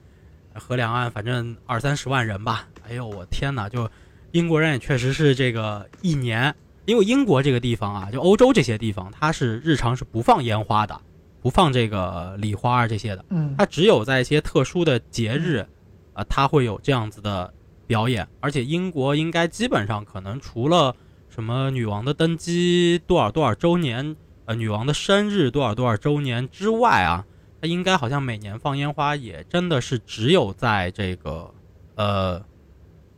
[0.54, 2.68] 河两岸反正二三十万人吧。
[2.88, 3.68] 哎呦我天哪！
[3.68, 3.90] 就
[4.32, 6.54] 英国人也确实是这个一年，
[6.88, 10.98] 因为英国这个地方啊，就欧洲这些地方，它是日常是不放烟花的，
[11.42, 13.22] 不放这个礼花啊这些的。
[13.28, 15.66] 嗯它只有在一些特殊的节日，
[16.14, 17.52] 啊、它会有这样子的
[17.86, 18.26] 表演。
[18.40, 20.96] 而且英国应该基本上可能除了
[21.28, 27.22] 什么女王的登基多少多少周年，呃，女王的生日多少多少周年之外啊，
[27.60, 31.52] 它应该好像每年放烟花也真的是只有在这个
[31.96, 32.42] 呃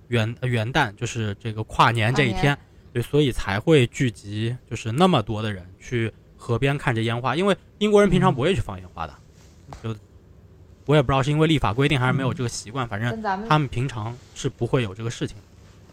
[0.09, 2.59] 元呃元旦，就是这个跨年这一天
[2.92, 9.14] 对，所以才会聚集就是那么多的人去河边看这烟花，因为英国人平常不会去放烟花的，
[9.83, 9.94] 就
[10.87, 15.37] 我也不知道是因为立法规定还是没有这个习惯，反正跟咱们他们平常是不会有这个事情，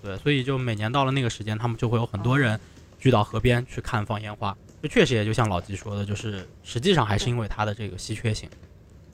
[0.01, 2.59] 对，所以就每年到了那个时间，他们就会有很多人
[2.97, 4.57] 聚到河边去看放烟花。
[4.81, 8.49] 这确实也就像老吉说的，就是实际上还是因为它的这个稀缺性。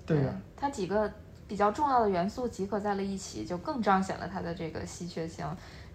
[0.05, 1.11] 对呀，它几个
[1.47, 5.45] 比较重要的元素集合在了一起，就更彰显了它的这个稀缺性。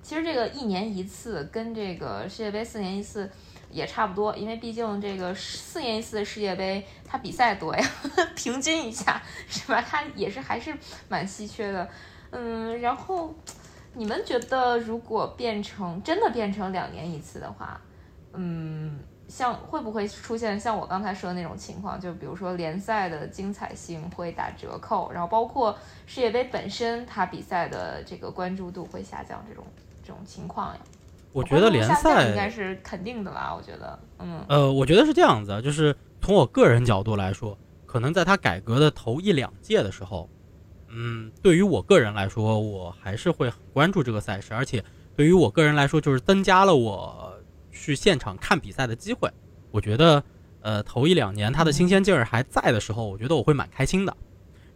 [0.03, 3.31] 其实这个一年一次跟这个世界杯四年一次
[3.71, 7.91] 也差不多，因为毕竟这个四年一次的世界杯它比赛多呀，
[8.35, 9.83] 平均一下是吧？
[9.83, 10.75] 它也是还是
[11.09, 11.87] 蛮稀缺的。
[12.31, 13.35] 嗯，然后
[13.95, 17.79] 你们觉得如果变成真的变成两年一次的话，
[18.33, 22.01] 嗯，像会不会出现像我刚才说的那种情况？
[22.01, 29.65] 就比如说联赛的精彩性会打折扣，然后包括世界杯本身它比赛的这个关注度会下降，这种
[30.09, 30.81] 这种情况呀？
[31.33, 33.55] 我觉得联关注度下降应该，是肯定的吧？
[33.55, 40.27] 我觉得，嗯呃，我觉得是这样子啊，就是从我个人角度来说，可能在他改革的头一两届的时候，
[40.89, 44.83] 嗯，对于我个人来说，我还是会很关注这个赛事，而且
[45.15, 47.35] 对于我个人来说，就是增加了我
[47.71, 49.31] 去现场看比赛的机会。
[49.71, 50.25] 我觉得，
[50.63, 54.17] 呃，头一两年他的新鲜劲儿还在的时候，我觉得我会蛮开心的。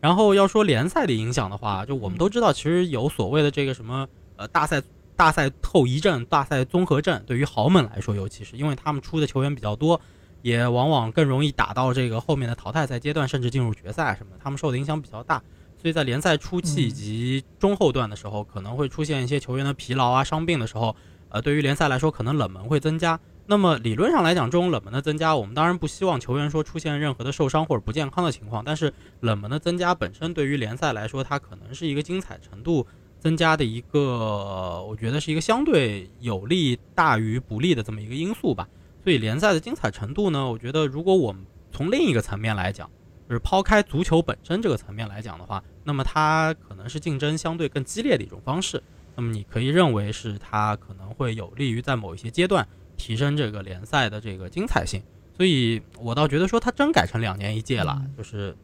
[0.01, 4.83] 然后要说联赛的影响的话，就我们都知道，其实有所谓的这个什么呃大赛
[5.23, 10.01] 大赛后遗症、大赛综合症，对于豪门来说，尤其是因为他们出的球员比较多，
[10.43, 15.41] 也往往更容易打到这个后面的淘汰赛阶段，甚至进入决赛什么的，他们受的影响比较大。
[15.81, 20.97] 所以在联赛初期嗯以及中后段的时候，可能会出现一些球员的疲劳啊、伤病的时候，
[21.29, 23.21] 呃，对于联赛来说，可能冷门会增加。
[23.47, 28.65] 那么理论上来讲，这种冷门的增加，我们当然不希望球员说出现任何的受伤或者不健康的情况。
[28.65, 32.85] 但是冷门的增加本身对于联赛来说，它可能是一个精彩程度
[33.23, 38.69] 增加的一个，我觉得是一个相对有利大于不利的这么一个因素吧。
[39.05, 42.91] 所以联赛的精彩程度呢，我觉得如果我们从另一个层面来讲，
[43.29, 48.83] 就是抛开足球本身这个层面来讲的话，那么它可能是竞争相对更激烈的一种方式。
[49.15, 55.01] 那么你可以认为是它可能会有利于在某一些阶段提升这个联赛的这个精彩性。
[55.37, 58.57] 所以我倒觉得说它真改成两年一届了，嗯就是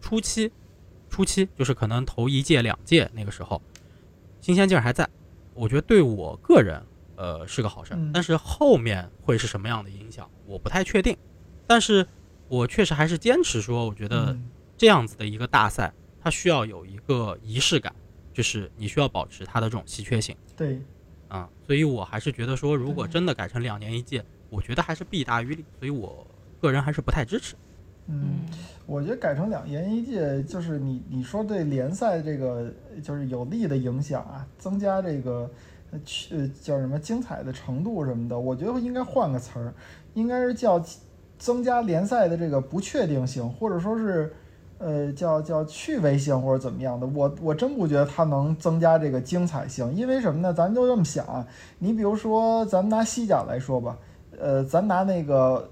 [0.00, 0.52] 初期，
[1.10, 3.60] 初期就是可能头一届两届那个时候，
[4.44, 5.08] 新鲜劲儿还在，
[5.54, 6.78] 我觉得对我个人
[7.16, 11.16] 呃是个好事儿嗯，但是后面会是什么样的影响，我不太确定。
[11.66, 12.06] 但是
[12.48, 14.50] 我确实还是坚持说，我觉得嗯。
[14.76, 17.94] 这样子的一个大赛，它需要有一个仪式感，
[18.34, 20.78] 就是你需要保持它的这种稀缺性对，
[21.28, 26.26] 啊、所以我还是觉得说，如果真的改成两年一届，我觉得还是弊大于利，所以我
[26.60, 27.54] 个人还是不太支持。
[28.08, 28.40] 嗯，
[28.86, 32.70] 我觉得改成两年一届，就是你你说对联赛这个
[33.02, 35.50] 就是有利的影响啊，增加这个
[35.90, 39.72] 呃去叫什么精彩的程度什么的，我觉得应该换个词儿，
[40.12, 40.78] 应该是叫
[41.38, 44.30] 增加联赛的这个不确定性，或者说是
[44.76, 47.06] 呃叫叫趣味性或者怎么样的。
[47.06, 50.52] 我我真不觉得它能增加这个精彩性，因为什么呢？
[50.52, 51.46] 咱就这么想啊，
[51.78, 53.96] 你比如说咱拿西甲来说吧，
[54.38, 55.70] 呃，咱拿那个。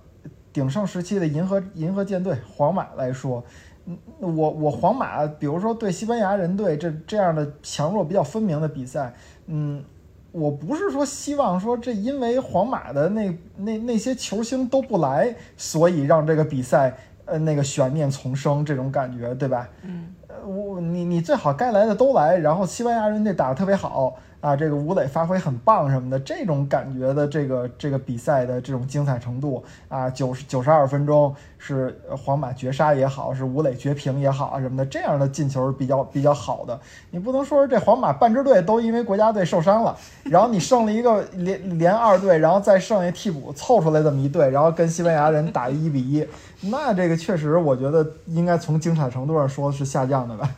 [0.52, 3.42] 鼎盛时期的银河银河舰队皇马来说，
[3.86, 9.14] 嗯，我我皇马，比如说对西班牙人队这这样的强弱比较分明的比赛，
[9.46, 9.82] 嗯，
[10.30, 19.68] 我不是说希望说这因为皇马的那那那些球星都不来，所以让这个比赛呃那个悬念丛生这种感觉，对吧？
[19.82, 31.32] 嗯，呃，我你你最好该来的都来，然后西班牙人队打得特别好啊，这个吴磊发挥很棒什么的，这种感觉的这个这个比赛的这种精彩程度啊，九十九十二分钟
[31.64, 36.78] 是皇马绝杀也好，是吴磊绝平也好啊什么的，这样的进球是比较比较好的。
[37.12, 46.26] 你不能说这皇马半支队都因为国家队受伤了，然后你剩了一个连连二队，然后再剩下替补凑出来这么一队，然后跟西班牙人打一比一，
[46.62, 50.50] 那这个确实我觉得应该从精彩程度上说是下降的吧。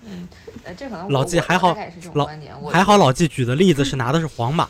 [0.64, 1.76] 呃，这可能老我我季还好
[2.14, 4.66] 老观点，我还好老季举的例子是拿的是皇马，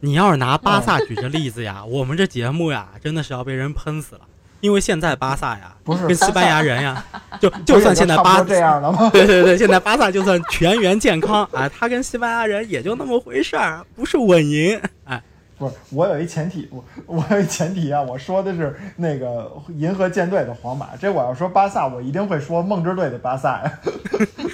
[0.00, 4.22] 你要是拿巴萨举这例子呀，我们这节目呀真的是要被人喷死了。
[4.66, 7.04] 因为现在巴萨呀，不是跟西班牙人呀，
[7.38, 9.08] 就就算现在巴这样了吗？
[9.14, 15.22] 对对对，现在巴萨就算全员健康， 哎，他跟西班牙人也就那么回事儿，不是稳赢，哎，
[15.56, 23.72] 不是，我有一前提，我我有一前提啊，我说的是那个银河舰队的皇马，这我要说巴萨，我一定会说梦之队的巴萨呀。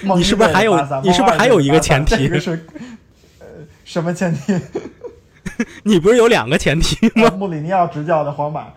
[0.03, 2.51] 梦 你是不是还有你是不是还有一个前提是
[3.39, 3.47] 呃
[3.83, 4.53] 什么前提？
[5.81, 7.31] 你不是有两个前提吗？
[7.35, 8.67] 穆里尼奥执教的皇马。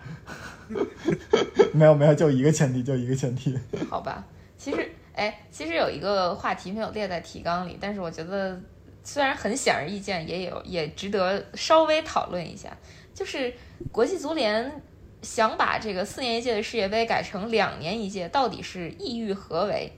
[1.73, 3.57] 没有没有，就一个前提，就一个前提。
[3.89, 4.25] 好吧，
[4.57, 8.59] 其实，哎，其实有一个话题没有列在提纲里，但是我觉得
[9.03, 12.75] 虽然很显而易见，也有也值得稍微讨论一下，
[13.13, 13.53] 就是
[13.91, 14.81] 国际足联
[15.21, 19.91] 想把这个四年一届的世界杯改成两年一届，到底是意欲何为？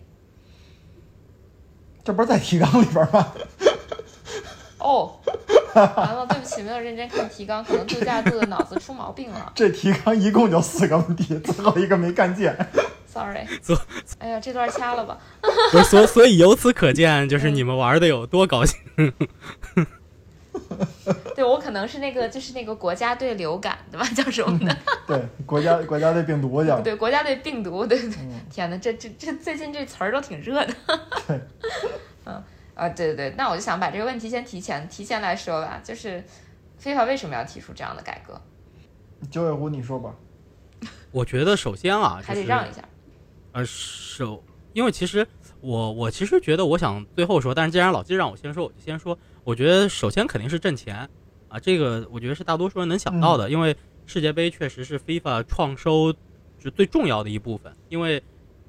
[2.04, 3.34] 这不是在提纲里边吗？
[4.80, 5.20] 哦，
[5.76, 12.56] 完了，对不起，没有认真看提纲，可能度假度的脑子出毛病了 这提纲一共就四个问题，最后一个没看见。
[13.08, 13.80] ，sorry 所。
[14.20, 15.18] 哎呀，这段掐了吧。
[15.72, 18.78] 不是，所所以由此可见，就是你们玩的有多高兴。
[21.36, 24.06] 对我可能是那个，就是那个国家队流感，对吧？
[24.16, 24.78] 叫什么的？
[25.08, 26.80] 对，国家国家队病毒叫。
[26.82, 28.10] 对，国家队病毒，对对。
[28.20, 30.74] 嗯，天哪，这这这最近这词儿都挺热的。
[31.28, 31.40] 对，
[32.26, 32.44] 嗯
[32.80, 36.24] 啊，对对对，那我就想把这个问题先提前提前来说吧，就是
[36.78, 38.40] 非法为什么要提出这样的改革？
[39.30, 40.16] 九尾狐，你说吧。
[41.12, 42.82] 我觉得首先啊，还就是得让一下。
[43.52, 44.42] 呃，首，
[44.74, 45.28] 因为其实
[45.60, 49.18] 我我其实觉得，我想最后说，但是既然老季让我先说，我就先说。
[49.44, 51.10] 我觉得首先肯定是挣钱
[51.48, 56.14] 啊，这个我觉得是大多数人能想到的，因为世界杯确实是 FIFA 创收
[56.60, 58.24] 就最重要的一部分，因为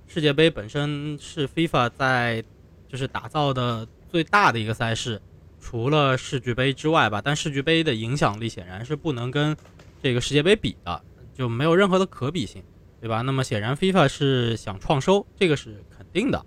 [0.06, 2.42] 世界杯本身是 FIFA 在
[2.88, 5.20] 就是打造的最大的一个赛事，
[5.60, 9.56] 除了世俱杯之外吧，但世俱杯的影响力显然是不能跟
[10.02, 11.02] 这个世界杯比的，
[11.34, 12.62] 就没有任何的可比性。
[13.02, 13.22] 对吧？
[13.22, 16.44] 那么显然，FIFA 是想创收，这个是肯定的，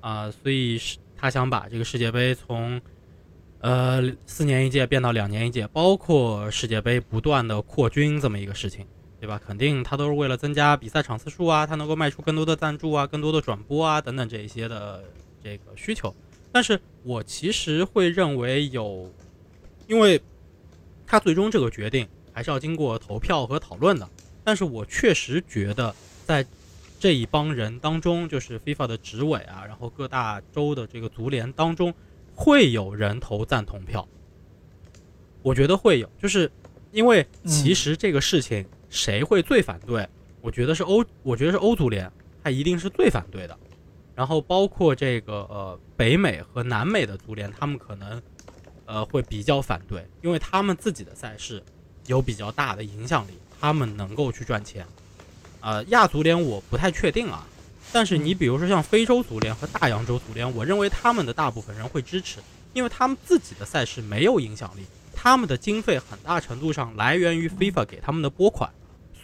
[0.00, 2.80] 啊、所以是他想把这个世界杯从
[3.60, 8.86] 呃四年一届变到两年一届，包括世界杯不断的扩军这么一个事情，
[9.20, 9.38] 对吧？
[9.46, 15.04] 肯定他都是为了增加比赛场次数啊，他能够卖出更多的赞助啊，更多的转播啊等等这一些的
[15.42, 16.16] 这个需求。
[16.54, 19.12] 但是我其实会认为有，
[19.88, 20.22] 因为
[21.04, 24.08] 他最终这个决定还是要经过投票和讨论的。
[24.44, 25.92] 但是我确实觉得，
[26.24, 26.46] 在
[27.00, 31.92] 这一帮人当中，就是 FIFA 的执委啊，然后各大洲的这个足联当中，
[32.36, 34.06] 会有人投赞同票。
[35.42, 36.48] 我觉得会有，就是
[36.92, 40.08] 因为其实这个事情谁会最反对？
[40.40, 42.08] 我觉得是欧，我觉得是欧足联，
[42.44, 43.58] 他一定是最反对的。
[44.14, 48.22] 然后包括这个呃北美和南美的足联，他们可能
[48.86, 51.62] 呃会比较反对，因为他们自己的赛事
[52.06, 53.32] 有比较大的影响力。
[53.60, 54.86] 他们能够去赚钱，
[55.60, 57.46] 呃，亚足联我不太确定啊，
[57.90, 62.40] 但是你比如说像非洲足联和大洋洲足联，我认为他们的大部分人会支持，
[62.74, 64.82] 因为他们自己的赛事没有影响力，
[65.14, 68.70] 他们的经费很大程度上来源于 FIFA 给他们的拨款，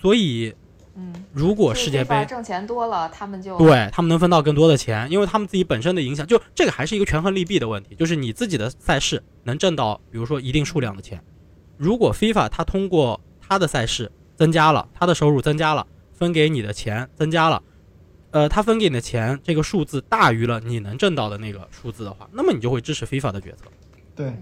[0.00, 0.54] 所以
[1.00, 11.22] 嗯，如果世界杯挣钱多了，他们就对他们能分到更多的钱，因为他们自己本身的影响，就这个还是一个权衡利弊的问题，就是你自己的赛事能挣到，比如说一定数量的钱。
[11.78, 17.62] 如果 FIFA 它通过它的赛事增加了，它的收入增加了，分给你的钱增加了，
[18.32, 23.64] 呃，它分给你的钱这个数字大于了你能挣到的那个数字的话，那么你就会支持 FIFA 的决策。
[24.14, 24.34] 对，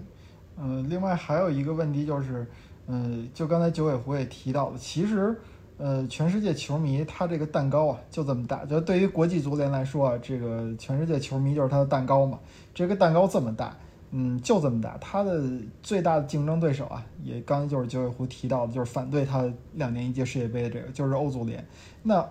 [0.58, 2.44] 嗯、另外还有一个问题就是，
[2.88, 5.38] 嗯、就刚才九尾狐也提到了，其实，
[5.78, 12.38] 呃，全世界球迷他这个蛋糕啊就这么大，就对于国际足联来说啊，这个全世界球迷就是他的蛋糕嘛，
[12.74, 13.76] 这个蛋糕这么大。
[14.10, 14.96] 嗯，就这么大。
[15.02, 15.44] 他的
[15.82, 21.62] 最大的竞争对手啊，也刚就是九尾狐提到的，就是反对他两年一届世界杯的这个，就是欧足联。
[22.02, 22.26] 那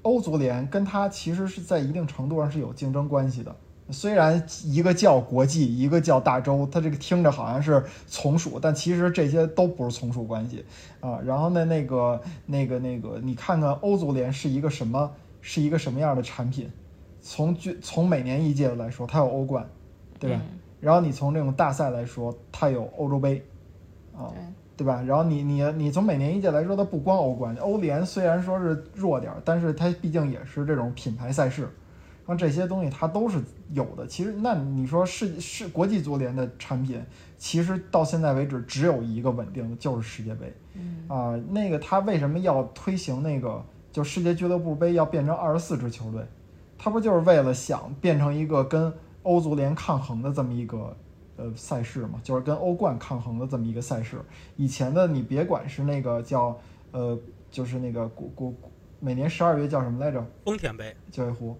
[0.00, 3.54] 欧足联跟他其实是在一定程度上是有竞争关系的。
[3.90, 10.64] 虽然一个叫国际，一个叫大洲，它这个听着好像是从属，但其实这些都不是从属关系
[11.00, 11.20] 啊。
[11.24, 16.70] 然后呢，那个、那个、那个，你看看欧足联是一个什么，是一个什么样的产品？
[17.20, 19.68] 从具从每年一届来说，它有欧冠，
[20.18, 20.40] 对吧？
[20.42, 23.42] 嗯然后你从这种大赛来说，它有欧洲杯，
[24.14, 24.38] 啊，对，
[24.76, 25.02] 对吧？
[25.02, 31.68] 然后你你你从每年一届来说，它不光欧冠，欧联虽然说是弱点儿，但是它毕竟也是这种品牌赛事，
[32.26, 33.40] 像这些东西它都是
[33.72, 34.06] 有的。
[34.06, 37.00] 其实那你说世世国际足联的产品，
[37.38, 46.22] 其实到现在为止只有一个稳定的，就是世界杯嗯啊、那个他为什么要推行那个就世界俱乐部杯要变成二十四支球队？
[46.78, 50.94] 他不就是为了想变成一个跟欧足联抗衡的这么一个
[51.36, 54.20] 呃赛事嘛，就是跟欧冠抗衡的这么一个赛事。
[54.56, 56.58] 以前的你别管是那个叫
[56.92, 57.18] 呃，
[57.50, 58.52] 就是那个国国
[59.00, 60.22] 每年十二月叫什么来着？
[60.44, 61.56] 丰田杯，九尾狐，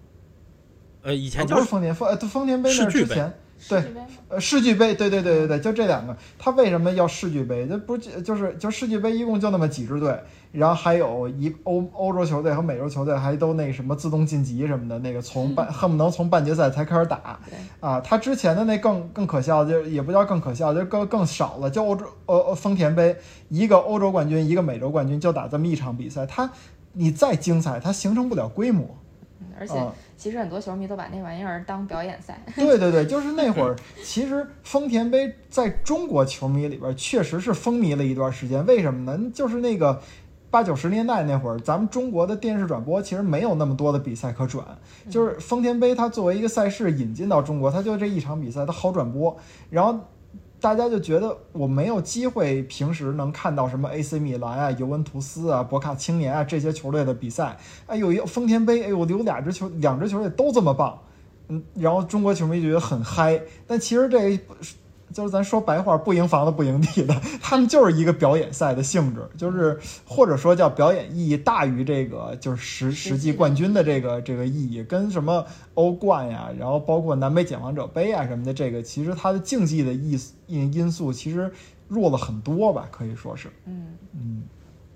[1.07, 3.33] 呃，以以前叫不是丰田丰呃丰田杯那世俱杯是之前。
[3.69, 6.15] 对世俱杯吗呃，世俱杯，对对对对对，就这两个。
[6.37, 7.65] 他为什么要世俱杯？
[7.65, 10.19] 这不就就是就世俱杯一共就那么几支队，
[10.51, 17.39] 然后还有一欧欧洲球队和美洲球队还都那什么自动晋级什么的，那个从半恨不能从半决赛才开始打
[17.79, 17.99] 啊。
[18.01, 21.69] 他之前的那更更可笑，就也不叫更可笑，就更更少了。
[21.69, 23.15] 就欧洲呃呃丰田杯，
[23.49, 26.51] 一个欧洲冠军，一个美洲冠军，就打这么一场比赛，他
[26.93, 28.85] 你再精彩，它形成不了规模。
[29.39, 32.41] 嗯而且啊其实很多球迷都把那玩意儿当表演赛。
[32.55, 38.65] 对对对，就是那会儿，其实丰田杯在中国球迷里边确实是风靡了一段时间。
[38.65, 39.31] 为什么呢？
[39.31, 40.01] 就是那个
[40.49, 44.65] 八九十年代那会儿，咱们中国的电视转播其实没有那么多的比赛可转。
[45.09, 49.37] 就是丰田杯它作为一个赛事引进到中国，它就这一场比赛它好转播，
[49.69, 49.99] 然后。
[50.59, 57.55] 大家就觉得我没有机会平时能看到什么 AC 米兰啊、尤文图斯啊、博卡青年啊这些球队的比赛。
[57.85, 60.99] 哎呦，丰田杯，哎呦，有两支球，两支球队都这么棒，
[61.49, 64.39] 嗯，然后中国球迷就觉得很嗨，但其实这
[65.13, 81.51] 就是咱说白话，不赢房子不赢地的，他们就是一个表演赛的性质，就是或者说叫表演意义大于这个就是实实际冠军的这个这个意义，跟什么欧冠呀，然后包括南北解放者杯啊什么的，这个其实它的竞技的意思因因素其实
[81.87, 84.43] 弱了很多吧，可以说是，嗯，嗯。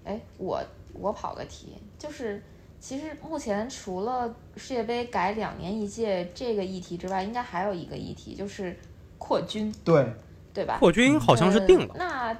[0.03, 0.59] 哎，我
[0.93, 2.43] 我跑个题，就是
[2.79, 8.75] 其实目前除了世界杯改两年一届这个议题之外，应该还有一个议题就是
[9.23, 10.11] 扩军，对，
[10.51, 10.77] 对吧？
[10.79, 12.37] 扩军好像是定了呃，那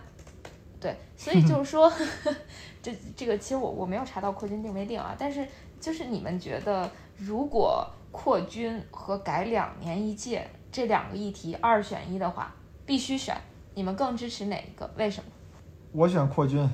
[0.80, 1.94] 对，所以就是说，
[2.82, 5.48] 这这个其实我我没有查到扩军定没定啊，但是
[5.80, 12.52] 就是你们觉得，如果扩军和改两年一届这两个议题二选一的话，
[12.84, 13.38] 必须选，
[13.76, 14.89] 你们更支持哪一个？
[14.98, 15.30] 为什么？
[15.91, 16.67] 我选扩军。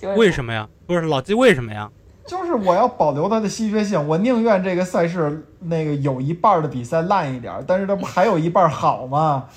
[0.16, 0.66] 为什么呀？
[0.86, 1.90] 不是老季为什么呀？
[2.28, 9.48] 就是我要保留它的稀缺性，我宁愿这个赛事那个有一半的比赛烂一点，但是它不还有一半好吗？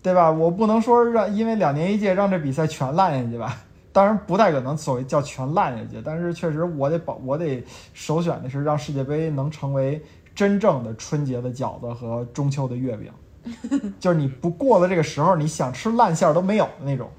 [0.00, 0.30] 对吧？
[0.32, 3.54] 我不能说让因为两年一届让这比赛全烂下去吧。
[3.92, 10.00] 当然不太可能所谓叫全烂下去，但是确实我得保我得首选的是让世界杯能成为
[10.32, 13.12] 真正的春节的饺子和中秋的月饼，
[13.98, 17.10] 就是你不过了这个时候，你想吃烂馅儿都没有的那种。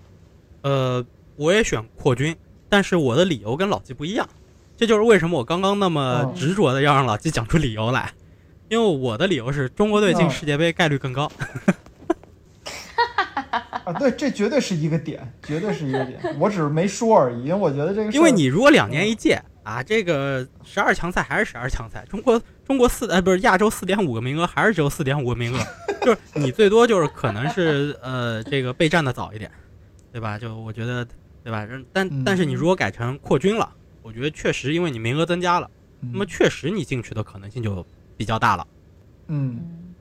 [0.62, 1.05] 呃，
[1.36, 2.34] 我也选扩军，
[2.70, 4.26] 但是我的理由跟老季不一样，
[4.82, 8.12] 这就是为什么我刚刚那么嗯执着的要让老季讲出理由来，
[8.68, 11.32] 因为我的理由是中国队进嗯世界杯概率更高。
[13.86, 16.20] 啊，对，这绝对是一个点，绝对是一个点。
[16.40, 25.60] 我只是没说而已，因为我觉得这个，因为你如果两年一届啊，这个十二强赛还是十二强赛，中国中国四呃不是亚洲四点五个名额还是只有四点五个名额，
[26.02, 29.52] 就是你最多就是可能是呃这个备战的早一点，
[30.12, 30.40] 对吧？
[30.40, 31.06] 就我觉得
[31.44, 31.68] 对吧？
[31.94, 33.72] 但嗯但是你如果改成扩军了，
[34.02, 35.70] 我觉得确实因为你名额增加了，
[36.02, 37.86] 嗯那么确实你进去的可能性就
[38.18, 38.68] 比较大了。
[39.28, 39.58] 嗯。
[39.60, 39.95] 嗯，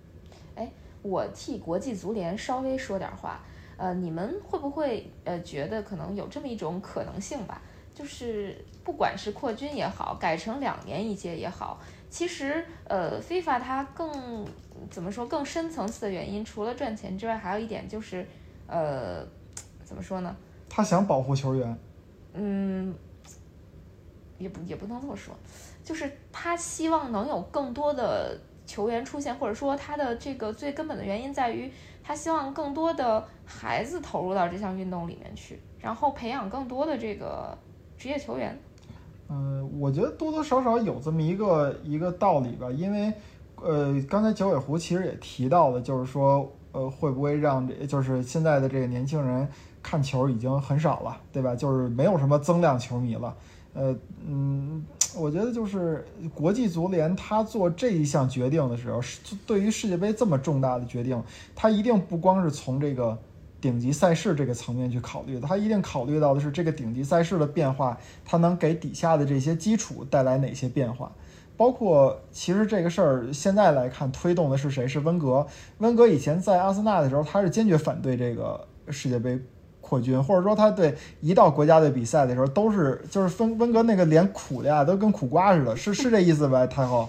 [0.57, 0.72] 哎，
[1.03, 3.40] 我替国际足联稍微说点话。
[3.76, 7.62] 呃，你们会不会呃觉得可能有这么一种可能性吧？
[7.94, 14.46] 就是不管是扩军也好，改成两年一届也好，其实呃，FIFA 它更
[14.90, 18.26] 怎么说更深层次的原因，除了赚钱之外，还有一点就是
[18.66, 19.26] 呃，
[19.82, 20.36] 怎么说呢？
[20.68, 21.78] 他想保护球员，
[22.34, 22.94] 嗯，
[24.41, 25.32] 也不也不能这么说，
[25.84, 28.36] 就是他希望能有更多的
[28.66, 31.70] 球员出现，或者说他的这个最根本的原因在于，
[32.03, 37.57] 他希望更多的孩子投入到这项运动里面去，然后培养更多的这个
[37.97, 38.59] 职业球员。
[39.28, 43.12] 嗯，我觉得多多少少有这么一个一个道理吧，因为
[43.62, 49.47] 呃，刚才九尾狐其实也提到了，就是说呃，会不会让这就是现在的这个年轻人
[49.82, 51.55] 看球已经很少了，对吧？
[51.55, 53.36] 就是没有什么增量球迷了。
[53.72, 53.94] 呃，
[54.26, 54.84] 嗯，
[55.16, 56.04] 我觉得就是
[56.34, 61.22] 国际足联他做这一项决定的时候，是对于世界杯这么重大的决定，
[61.54, 63.16] 他一定不光是从这个
[63.60, 71.12] 顶级赛事这个层面去考虑的，他一定考虑到的是这个顶级赛事的变化，它能给底下的这些基础带来哪些变化。
[71.56, 74.88] 包括其实这个事儿现在来看，推动的是谁？
[74.88, 75.46] 是温格。
[75.78, 79.38] 温格以前在阿森纳的时候，他是坚决反对这个世界杯。
[79.91, 86.64] 扩军，或者说他对一到国家队比赛的时候，都是就是温温格那个脸苦的呀，都跟苦瓜似的，是 是这意思呗？
[86.68, 87.09] 太后，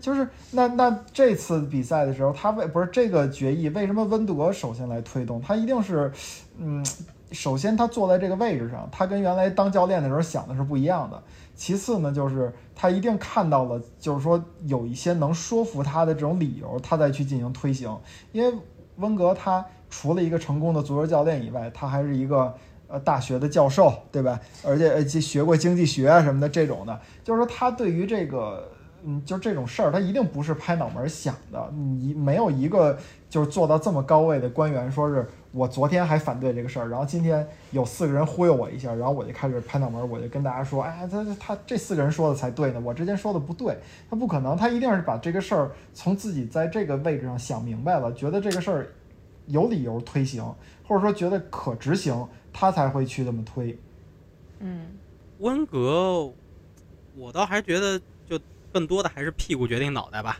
[0.00, 5.40] 就是那那这次比赛的时候，他为不是这个决议，为什么温德首先来推动？
[5.42, 6.12] 他一定是，
[6.58, 6.86] 嗯，
[7.32, 11.20] 首先他坐在这个位置上，他跟原来当教练的时候想的是不一样的。
[11.56, 17.94] 其次呢，就是他一定看到了，就是说有一些能说服他的这种理由，他再去进行推行。
[18.30, 18.56] 因为
[18.98, 19.66] 温格他。
[19.90, 22.54] 除了一个成功的足球教练以外，他还是一个
[22.88, 24.40] 呃大学的教授，对吧？
[24.64, 28.70] 而且呃学过经济学啊什么的这种的，就是说他对于这个
[29.04, 31.70] 嗯，就这种事儿，他一定不是拍脑门想的。
[31.72, 32.96] 你没有一个
[33.28, 43.78] 就是做到这么高位的官员，说是我昨天还反对这个事儿，然后今天有四个人忽悠我一下，然后我就开始拍脑门，我就跟大家说，哎，他他这四个人说的才对呢，我之前说的不对。
[44.10, 48.86] 他不可能，他一定是把这个事儿从自己在这个位置上想明白了，觉得这个事儿。
[49.46, 50.42] 有理由推行，
[50.86, 53.78] 或者说觉得可执行，他才会去这么推。
[54.60, 54.86] 嗯，
[55.38, 56.32] 温格，
[57.16, 58.38] 我倒还觉得就
[58.72, 60.38] 更多的还是屁股决定脑袋吧。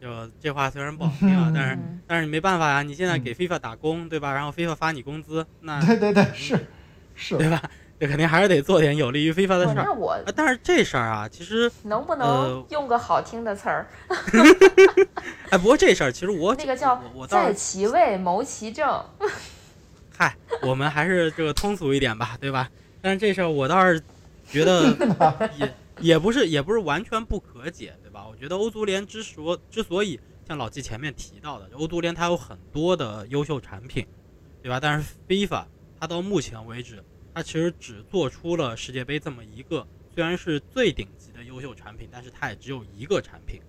[0.00, 0.08] 就
[0.38, 4.32] 这话虽然不好听啊， 但是但是你没办法呀，你现在给 FIFA 打工，对吧？
[4.34, 6.66] 然后 FIFA 发你工资，那对对对，是
[7.14, 7.62] 是，对吧？
[8.04, 9.84] 这肯定还是得做点有利于 FIFA 的事儿。
[9.86, 13.88] 那我，但是这事儿啊，其实能不能用个好听的词儿？
[15.48, 19.02] 哎，不过这事儿其实我那个叫在其位谋其政。
[20.14, 22.68] 嗨，我们还是这个通俗一点吧，对吧？
[23.00, 23.98] 但是这事儿我倒是
[24.50, 24.94] 觉得
[25.56, 28.26] 也也不是也不是完全不可解，对吧？
[28.30, 34.06] 我觉得欧足联之所之所以像老季前面提到的，欧足联它有很多的优秀产品，
[34.62, 34.78] 对吧？
[34.78, 35.64] 但是 FIFA
[35.98, 37.02] 它到目前为止。
[37.34, 43.60] 它其实只做出了世界杯这么一个，虽然是最顶级的优秀产品，但是它也只有一个产品。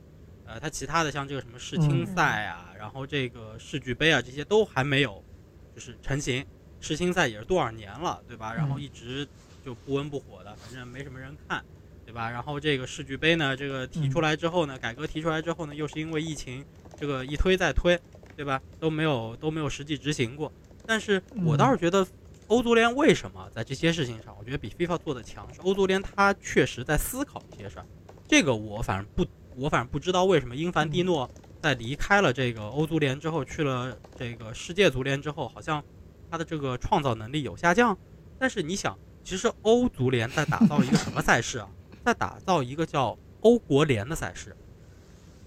[0.45, 5.23] 呃，它其他的像这个什么世青赛啊，然后这个世俱杯啊，这些都还没有
[5.73, 6.45] 就是成型。
[6.79, 8.53] 世青赛也是多少年了，对吧？
[8.53, 9.27] 然后一直
[9.65, 11.65] 就不温不火的，反正没什么人看，
[12.05, 12.29] 对吧？
[12.29, 16.63] 然后这个世俱杯呢，这个提出来之后呢，改革提出来之后呢，又是因为疫情，
[16.95, 17.99] 这个一推再推，
[18.35, 18.61] 对吧？
[18.79, 20.53] 都没有都没有实际执行过。
[20.85, 22.05] 但是我倒是觉得。
[22.47, 25.51] 欧足联为什么在这些事情上，我觉得比 FIFA 做的强？
[25.53, 27.85] 是欧足联他确实在思考一些事儿。
[28.27, 29.25] 这个我反正不，
[29.55, 31.29] 我反正不知道为什么英凡蒂诺
[31.61, 35.83] 在离开了这个欧足联之后，去了这个世界足联之后，好像
[36.29, 37.97] 他的这个创造能力有下降。
[38.37, 41.67] 但是你想，其实欧足联在打造一个什么赛事啊？
[42.05, 44.55] 在打造一个叫欧国联的赛事。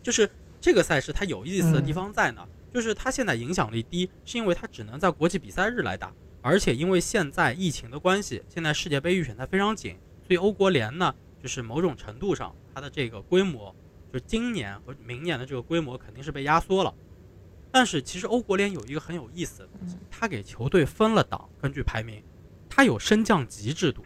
[0.02, 0.28] 就是
[0.60, 2.44] 这个赛事它有意思的地方在哪？
[2.74, 6.12] 就是它现在影响力低，是因为它只能在国际比赛日来打。
[6.40, 13.74] 而且因为现在疫情的关系，现在世界杯预选赛非常紧，所以欧国联呢，就是某种程度上它的这个规模，
[14.12, 16.94] 就今年和明年的这个规模肯定是被压缩了。
[17.70, 22.22] 但是其实欧国联有一个很有意思的东西，它给球队分了档，根据排名，
[22.68, 24.04] 它有升降级制度。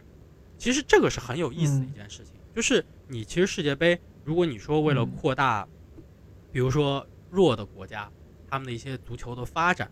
[0.57, 5.67] 其实这个是很有意思的一件事情，就是你其实世界杯，如果你说为了扩大，
[6.51, 8.11] 比如说弱的国家
[8.49, 9.91] 他们的一些足球的发展，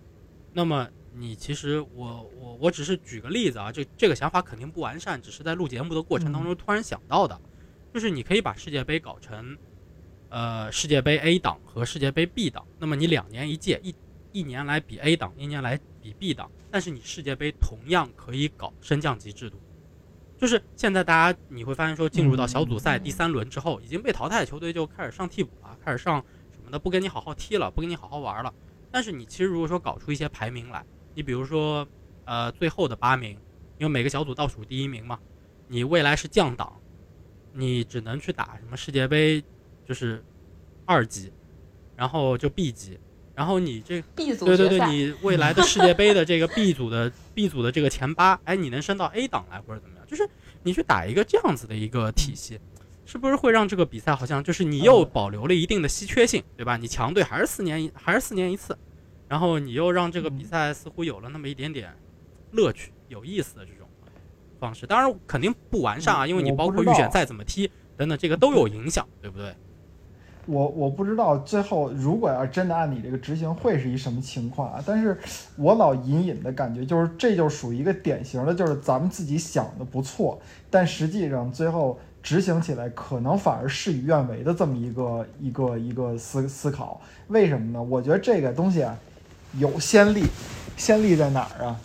[0.54, 0.90] 那么。
[1.14, 7.40] 你其实我我我只是举个例子啊，这这个想法肯定不完善，只是在录节目的过程当中突然想到的，
[7.94, 9.58] 就是你可以把世界杯搞成，
[10.30, 13.94] 呃，世界杯 A 档和世界杯 B 档，那么你两年一届，一
[14.32, 19.60] 一年来比 A 档，一年来比 B 档，但是你世界杯同样可以搞升降级制度，
[20.38, 28.54] 就是现在大家你会发现说进入到小组赛第三轮之后，已经被淘汰的球队就开始上替补了，开始上什么的，不跟你好好踢了，不跟你好好玩了，
[28.90, 30.86] 但是你其实如果说搞出一些排名来。
[31.14, 31.88] 你比如说，
[32.26, 33.32] 呃，最后的八名，
[33.78, 35.20] 因为每个小组倒数第一名嘛，
[35.68, 36.74] 你未来是降档，
[37.54, 39.44] 你只能去打什么世界杯，
[39.86, 40.24] 就是
[40.86, 41.32] 二级，
[41.96, 43.00] 然后就 B 级，
[43.36, 50.06] 然后你这 B 组对对对，你未来的世界杯的这个 B 组的 B 组的这个前八，哎，你能升到 A 档来或者怎么样？
[50.08, 50.28] 就是
[50.64, 52.60] 你去打一个这样子的一个体系，
[53.06, 56.78] 是不是会让这个比赛好像就是你又保留了一定的稀缺性，对吧？
[56.78, 58.78] 你强队还是四年一还是四年一次，
[59.32, 61.90] 然后你又让这个比赛似乎有了那么一点点
[62.52, 63.88] 乐趣、有意思的这种
[64.60, 64.86] 方式。
[64.86, 69.56] 当然肯定不完善啊，因为你包括预选赛怎么踢等等，这个都有影响，对不对？
[70.48, 74.84] 我我不知道最后如果要真的按你这个执行会是一什么情况啊？
[74.86, 75.18] 但是
[75.56, 80.38] 我老隐隐的感觉就是这就属于一个典型的，就是咱们自己想的不错，
[80.70, 87.00] 但实际上最后执行起来可能反而事与愿违的这么一个一个一个思思考。
[87.30, 87.82] 为什么呢？
[87.82, 89.00] 我觉得这个东西啊
[89.58, 90.24] 有先例，
[90.78, 91.76] 先例在哪儿啊？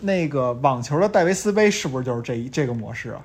[0.00, 3.20] 那个网球的戴维斯杯是不是就是这一这个模式啊？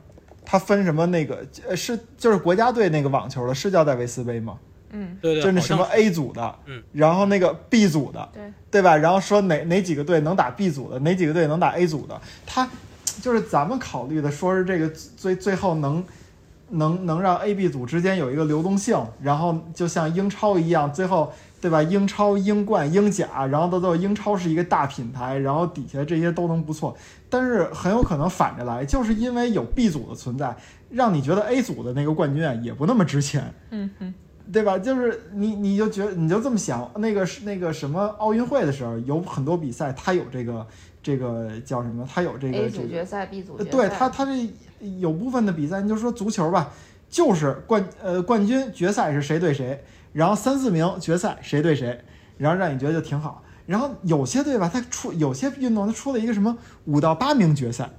[0.46, 4.58] 它分什么那个呃是就是国家队那个网球的是叫戴维斯杯吗？
[4.92, 8.96] 嗯，对对，就那什么 A 组的，嗯，然后那个 B 组的，对，对吧？
[8.96, 12.70] 然后说哪哪几个队能打 B 组的，哪几个队能打 A 组的，它
[13.22, 16.04] 就是咱们考虑的，说是这个最最后能
[16.70, 21.34] 能能让 A、B 组之间有一个流动性，然后就像英超一样，最后
[21.66, 21.82] 对吧？
[21.82, 26.96] 英超、英冠、英甲，然后到最后英超是一个大品牌，然后底下这些都能不错，
[27.28, 30.56] 但是很有可能反着来，就是因为有 B 组的存在，
[30.92, 33.52] 让你觉得 A 组的那个冠军啊也不那么值钱。
[33.72, 34.14] 嗯嗯，
[34.54, 34.78] 对吧？
[34.78, 40.68] 就是你，你就觉得你就这么想，那个是那个什么奥运会的时候，有很多比赛，它有这个
[41.02, 42.08] 这个叫什么？
[42.14, 44.48] 它有这个 A 这个，组决赛，B 组决赛，对它它这
[45.00, 46.72] 有部分的比赛，你就说足球吧，
[47.10, 49.84] 就是冠呃冠军决赛是谁对谁，
[50.16, 52.06] 然后三四名决赛谁对谁，
[52.38, 53.44] 然后让你觉得就挺好。
[53.66, 57.90] 然后有些队吧，他出有些运动他出了一个什么五到八名决赛，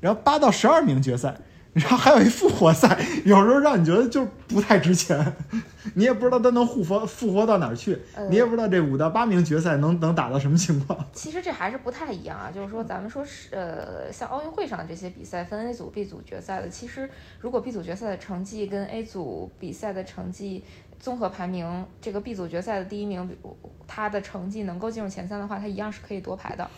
[0.00, 1.38] 然后八到十二名决赛，
[1.72, 5.32] 然后还有一复活赛，有时候让你觉得就不太值钱，
[5.94, 10.98] 你也不知道他能复活复活到哪儿去，呃你也不知道这五到八名决赛能能打到什么情况。
[11.14, 17.08] 其实这还是不太一样啊，就是说咱们说是呃，像奥运会上这些比赛分 A 组、B 组决赛的，其实
[17.40, 20.64] 如果 B 组决赛的成绩跟 A 组比赛的成绩
[20.98, 23.56] 综合排名，这个 B 组决赛的第一名，比如
[23.86, 26.68] 他的成绩能够进入前三的话，他一样是可以夺牌的。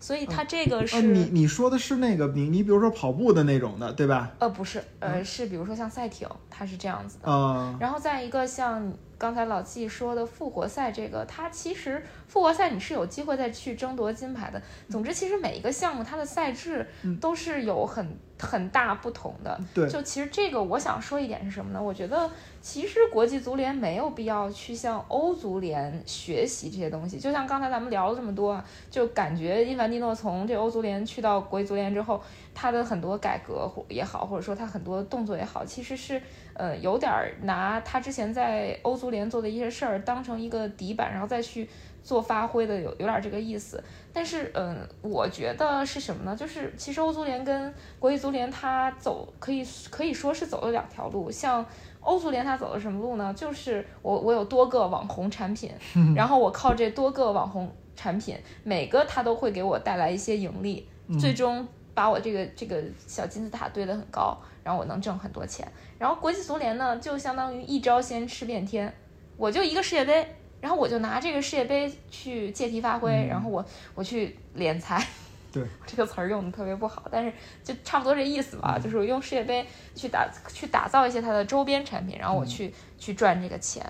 [0.00, 4.30] 所以它这个是、呃，你你说的是那个你你比如说跑步的那种的，对吧？
[4.38, 7.28] 呃不是呃是比如说像赛艇，它是这样子的。
[7.28, 14.62] 嗯、然后再一个像刚才老季说的复活赛，这个它其实复活赛你是有机会再去争夺金牌的。
[14.88, 16.86] 总之，其实每一个项目它的赛制
[17.20, 19.60] 都是有很很大不同的。
[19.74, 21.82] 对，就其实这个我想说一点是什么呢？
[21.82, 22.30] 我觉得
[22.62, 27.18] 其实国际足联没有必要去向欧足联学习这些东西。
[27.18, 32.22] 就像刚才咱们聊了这么多啊，就感觉伊凡蒂诺从这欧足联去到国际足联之后，
[32.60, 36.20] 他的很多改革也好，或者说他很多动作也好，其实是
[36.54, 41.70] 呃有点儿拿他之前在欧足联做的一些事儿当成一个底板，然后再去
[42.02, 43.80] 做发挥的，有有点儿这个意思。
[44.12, 46.34] 但是，嗯，我觉得是什么呢？
[46.34, 51.30] 就是其实欧足联跟国际足联他走可以可以说是走了两条路。
[51.30, 51.64] 像
[52.00, 53.32] 欧足联他走的什么路呢？
[53.34, 55.70] 就是我我有多个网红产品，
[56.16, 60.88] 然后我靠这多个网红产品，每个它都会给我带来一些盈利，
[61.20, 61.64] 最终
[61.98, 65.66] 把我这个这个小金字塔堆得很高，然后我能挣很多钱。
[65.98, 68.94] 然后国际足联呢，就相当于一招鲜吃遍天，
[69.36, 70.36] 我就一个世界杯。
[70.60, 73.64] 然后我就拿这个世界杯去借题发挥，嗯然后我
[73.96, 75.04] 我去敛财，
[75.52, 77.32] 对 这个词儿用的特别不好，但是
[77.64, 83.84] 就差不多这意思吧，嗯就是我用世界杯去打去打造一些它的周边产品，然后我去、去赚这个钱。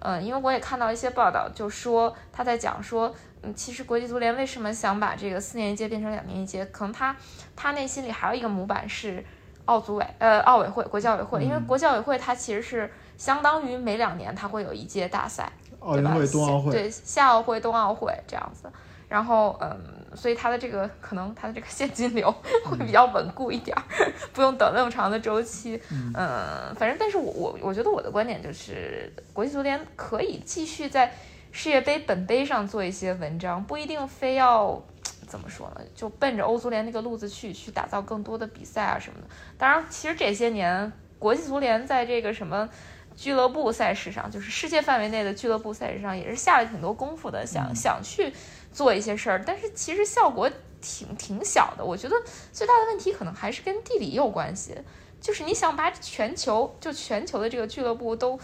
[0.00, 3.14] 嗯，因为我也看到一些报道，就说他在讲说，嗯，
[3.54, 7.14] 其实国际足联为什么想把这个四年一届变成两年一届，可能他
[7.56, 9.24] 他内心里还有一个模板是
[9.64, 18.70] 奥组委，呃，奥委会，国际奥委会，因为嗯国际奥委会它其实是相当于每两年它会有一届大赛，奥运会、冬奥会，对夏奥会、冬奥会这样子。
[19.06, 19.78] 然后，嗯，
[20.16, 22.34] 所以它的这个可能它的这个现金流
[22.64, 23.82] 会比较稳固一点儿，
[24.32, 25.80] 不用等那么长的周期。
[25.90, 31.14] 嗯，反正，但是我我我觉得我的观点就是，国际足联可以继续在
[31.54, 34.82] 世界杯本杯上做一些文章，不一定非要
[35.28, 39.28] 怎么说呢，就奔着欧足联那个路子去，去打造更多的比赛啊什么的。
[39.56, 42.68] 当然，其实这些年国际足联在这个什么。
[43.16, 48.34] 俱乐部赛事上，就是世界范围内的俱乐部赛事上，也是下了挺多功夫的，想、想去
[48.72, 50.50] 做一些事儿，但是其实效果
[50.80, 51.84] 挺挺小的。
[51.84, 52.16] 我觉得
[52.50, 54.76] 最大的问题可能还是跟地理有关系，
[55.20, 58.36] 就是你想把全球就全球的这个俱乐部都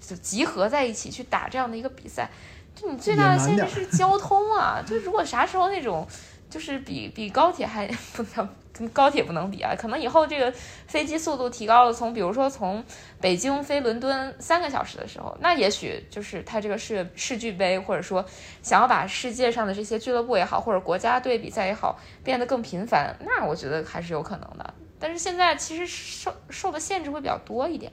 [0.00, 2.30] 就集合在一起去打这样的一个比赛，
[2.74, 4.82] 就你最大的限制是交通啊。
[4.86, 6.06] 就如果啥时候那种
[6.48, 9.74] 就是比比高铁还 不能跟高铁不能比啊。
[9.76, 10.52] 可能以后这个
[10.86, 12.84] 飞机速度提高了，从比如说从
[13.20, 18.24] 北京飞伦敦三个小时的时候，那也许就是它这个世世俱杯，或者说
[18.62, 24.74] 想要把世界上的这些俱乐部也好，或者国家队比赛也好变得更频繁，那我觉得还是有可能的。
[25.00, 27.92] 但是现在其实受受的限制会比较多一点。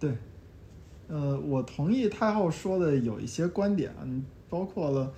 [0.00, 0.10] 对，
[1.08, 3.92] 呃，我同意太后说的有一些观点，
[4.48, 5.12] 包括了，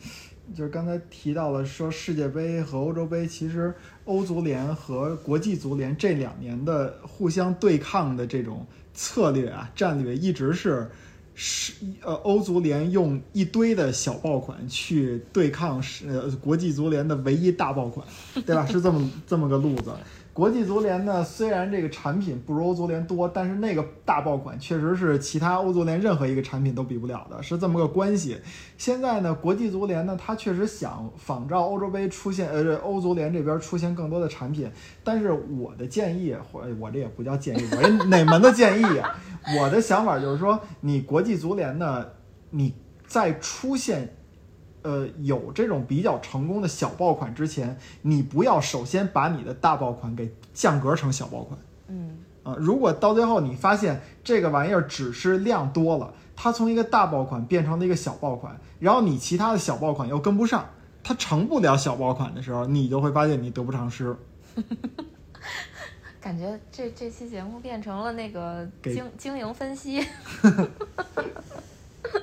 [0.55, 3.73] 就是刚才提到了说世界杯和欧洲杯，其实
[4.05, 10.91] 欧足联和国际足联这两年的互相对抗的这种策略啊战略，一直是
[11.35, 11.73] 是
[12.03, 18.07] 呃欧足联用一堆的小爆款去对抗是呃国际足联的唯一大爆款，
[18.47, 18.67] 对吧？
[18.67, 19.93] 是这么这么个路子。
[20.35, 28.37] 国际足联呢，虽然这个产品不如欧足联多，但是那个大爆款确实是其他欧足联任何一个产品都比不了的，是这么个关系。
[28.77, 34.69] 现在呢，国际足联呢，它确实想仿照欧洲杯出现，呃，欧足联这边出现更多的产品。
[35.05, 39.15] 但是我的建议，或我这也不叫建议，我这哪门的建议啊？
[39.61, 42.05] 我的想法就是说，你国际足联呢，
[42.51, 42.75] 你
[43.07, 44.17] 在出现。
[44.85, 51.59] 呃，有这种比较成功的小爆款之前，你不要首先把你的大爆款给降格成小爆款。
[51.89, 60.69] 嗯，啊，如果到最后你发现这个玩意儿只是量多了，它从一个大爆款变成了一个小爆款，然后你其他的小爆款又跟不上，
[61.03, 64.15] 它成不了小爆款的时候，你就会发现你得不偿失。
[66.21, 70.07] 感觉这这期节目变成了那个经经营分析。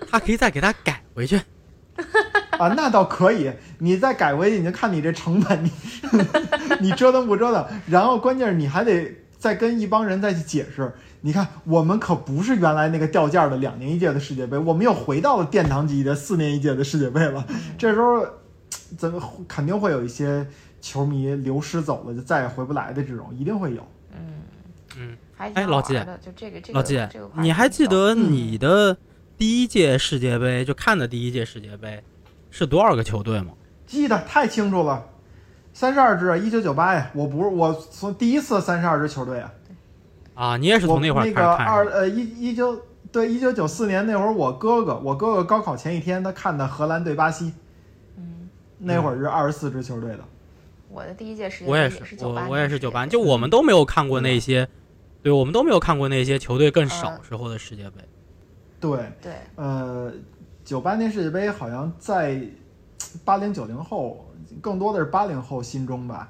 [0.07, 1.41] 他可以再给他改回去。
[2.61, 5.71] 啊，那倒可以，你再改回去，你就看你这成本，你
[6.79, 7.65] 你折腾不折腾？
[7.87, 10.93] 然后关键是你还得再跟一帮人再去解释。
[11.21, 17.43] 你看，我们可不是原来那个掉价的两年一届的世界杯，我们又回到了殿堂级的四年一届的世界杯了。
[17.79, 18.23] 这时候，
[18.95, 20.45] 怎么肯定会有一些
[20.81, 23.87] 球迷流失走了，就再也回不来的这种，一定会有。
[24.13, 24.41] 嗯
[24.97, 25.93] 嗯，哎，老季，
[26.23, 26.99] 就这个这个老季，
[27.37, 28.97] 你还记得你的？
[29.37, 32.03] 第一届世界杯就看的第一届世界杯，
[32.51, 33.53] 是多少个球队吗？
[33.87, 35.03] 记得太清楚了，
[35.73, 37.09] 三十二支，一九九八呀。
[37.15, 39.51] 我不是我从第一次三十二支球队啊。
[40.35, 42.79] 啊，你也是从那会儿看那个二呃一一九
[43.11, 47.51] 对一九九四年那会儿，我哥哥我哥哥高考前一天他看的荷兰对巴西。
[48.17, 48.47] 嗯。
[48.77, 50.19] 那会儿是二十四支球队的。
[50.89, 54.67] 我的第一届世界杯我也是我我也是九八，就我们都没有看过那些，
[55.23, 58.01] 对我们都没有看过那些球队更少时候的世界杯。
[58.79, 60.11] 对对，呃，
[60.71, 62.41] 九八年世界杯好像在
[63.25, 64.25] 八零九零后，
[64.61, 66.29] 更多的是八零后心中吧。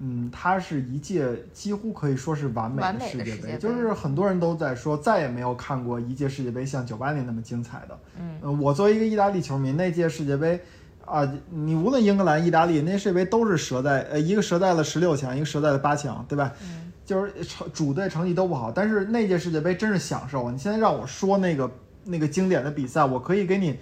[0.00, 7.98] 嗯，它是一届几乎可以说是完美的世界杯，就是很多人都在说再也没有看过一届世界杯像九八年那么精彩的。
[8.18, 10.60] 嗯，我作为一个意大利球迷，那届世界杯
[11.06, 16.52] 啊，你无论英格兰、意大利，那世界杯都是折在呃一个折在了十六强，一个折在了八强，对吧？
[16.60, 20.50] 嗯，就是成主队成绩都不好，但是那届世界杯真是享受。
[20.50, 21.70] 你现在让我说那个。
[22.10, 23.78] 那个经典的比赛，我可以给你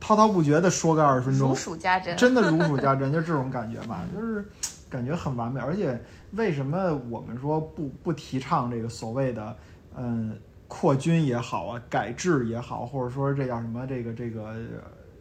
[0.00, 4.48] 滔滔不绝的说个二十分钟，如数家珍，真的如数家珍， 就这种感觉吧，就是
[4.88, 5.60] 感觉很完美。
[5.60, 6.00] 而且
[6.32, 9.56] 为什么我们说不不提倡这个所谓的
[9.96, 10.34] 嗯
[10.66, 14.54] 扩军也好啊，改制也好，或者说这叫什么这个这个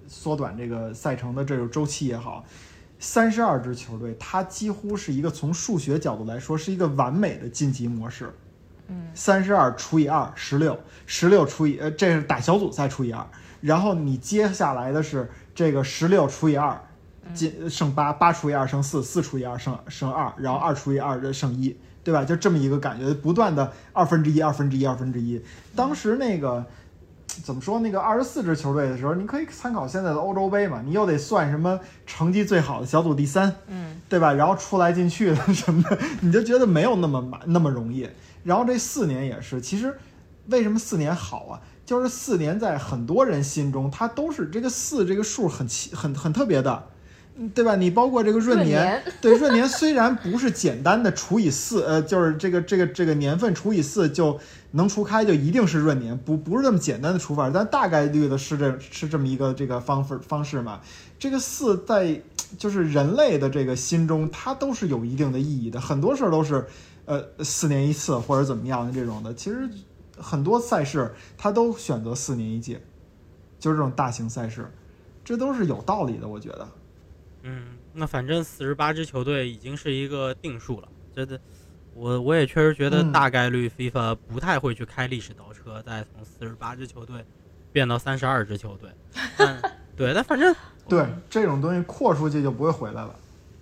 [0.08, 2.46] 缩短这个赛程的这种周期也好，
[2.98, 8.34] 三十二支球队，它几乎是一个从数学角度来说是一个完美的晋级模式。
[8.90, 13.26] 嗯，三十二除以二，十六，十六除以呃，这是打小组赛除以二，
[13.62, 16.80] 然后你接下来的是这个十六除以二，
[17.34, 22.24] 进剩八，八除以二剩四，四除以二剩剩二，然后二除以二剩一，对吧？
[22.24, 25.42] 就这么一个感觉，不断的二分之一，二分之一，二分之一。
[25.76, 26.66] 当时那个
[27.44, 27.80] 怎么说？
[27.82, 30.82] 那个二十四支球队的时候，你可以参考现在的欧洲杯嘛？
[30.86, 34.32] 你又得算什么成绩最好的小组第三，嗯，对吧？
[34.34, 38.08] 然后出来进去的什么的，你就觉得没有那么满那么容易。
[38.48, 39.94] 然后这四年也是，其实
[40.48, 41.60] 为什么四年好啊？
[41.86, 46.84] 就是四年在很多人心中，它都是这个四这个数很奇很很特别的，
[47.54, 47.76] 对吧？
[47.76, 54.40] 你包括这个闰年， 对闰年虽然不是简单的除以四，呃，就是这个这个这个年份除以四就
[54.72, 60.80] 能除开，就一定是闰年，不不是这么简单的除法，但大概率的是这是这么一个这个方式方式嘛。
[61.20, 62.22] 这个四在
[62.58, 66.66] 就是人类的这个心中，它都是有一定的意义的，很多事儿都是。
[67.08, 69.68] 呃，四年一次或者怎么样的这种的，其实
[70.18, 72.82] 很多赛事他都选择四年一届，
[73.58, 74.70] 就是这种大型赛事，
[75.24, 76.68] 这都是有道理的，我觉得。
[77.44, 81.40] 嗯，那反正四十八支球队已经是一个定数了，觉得
[81.94, 87.24] 我我也确实觉得大概率 FIFA 不太会去开历史倒车，再从四十八支球队
[87.72, 88.90] 变到三十二支球队。
[89.96, 90.54] 对，但反正
[90.90, 93.16] 对这种东西扩出去就不会回来了。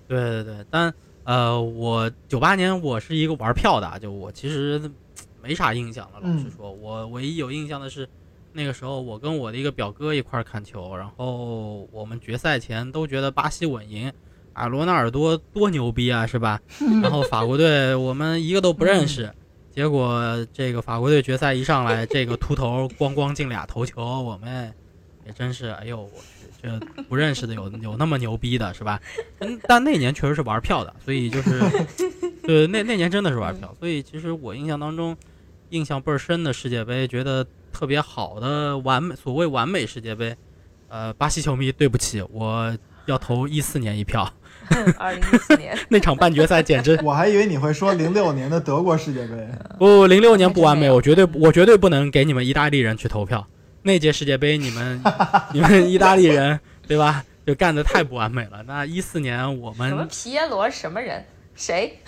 [0.08, 0.92] 对对对，但。
[1.26, 4.80] 呃，我九八年我是一个玩票的，就我其实
[5.42, 6.20] 没啥印象了。
[6.22, 8.08] 老实说，我唯一有印象的是，
[8.54, 14.12] 那个时候我跟我的一个表哥一块看球，然后我们决赛前都觉得巴西稳赢，
[14.54, 16.62] 啊，罗纳尔多多牛逼啊，是吧？
[17.02, 19.34] 然后法国队我们一个都不认识，
[19.74, 24.72] 结果这个法国队决赛一上来，这个秃头咣咣进俩头球，我们
[25.26, 26.10] 也真是，哎呦我。
[26.66, 29.00] 呃，不认识的有有那么牛逼的是吧？
[29.40, 31.62] 嗯，但那年确实是玩票的，所以就是，
[32.44, 35.16] 对，那那年真的是玩票，所以其实我印象当中，
[35.70, 40.36] 印象倍儿深的世界杯，觉得特别好的完美，所谓完美世界杯，
[40.90, 44.28] 呃，巴西球迷，对不起，我要投一四年一票。
[44.98, 49.48] 二零一四年 那场半决赛简直，我还以为你会说零六年的德国世界杯。
[49.78, 53.46] 不，零六年不完美，我绝对我绝对不能给你们意大利人去投票。
[53.86, 55.00] 那届世界杯，你们
[55.54, 57.24] 你们意大利人对吧？
[57.46, 58.64] 就干的太不完美了。
[58.64, 61.24] 那一四年我们什么皮耶罗什么人
[61.54, 62.00] 谁？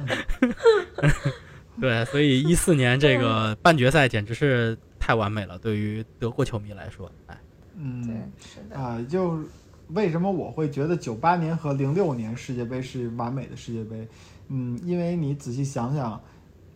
[1.80, 7.38] 对，所以一四年这个半决赛简直是太完美了，对于德国球迷来说，哎，
[7.74, 9.40] 嗯，是的啊，就
[9.88, 14.06] 为什么我会觉得九八年和零六年世界杯是完美的世界杯？
[14.48, 16.22] 嗯，因为你仔细想想，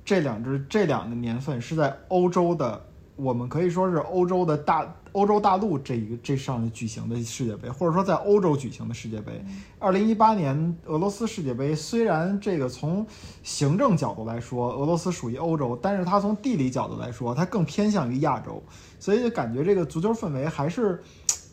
[0.07, 2.86] 这两支这两个年份是在欧洲的。
[3.22, 9.44] 我们可以说是欧洲的大欧洲大陆这一个这上举行的世界杯，或者说在欧洲举行的世界杯。
[9.78, 13.06] 二零一八年俄罗斯世界杯虽然这个从
[13.42, 18.62] 行政角度来说，俄罗斯属于欧洲，但是它从地理角度来说，它更偏向于亚洲，
[18.98, 21.02] 所以就感觉这个足球氛围还是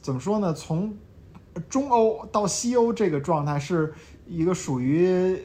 [0.01, 0.53] 怎么说呢？
[0.53, 0.95] 从
[1.67, 3.93] 中欧到西欧这个状态是
[4.25, 5.37] 一个属于。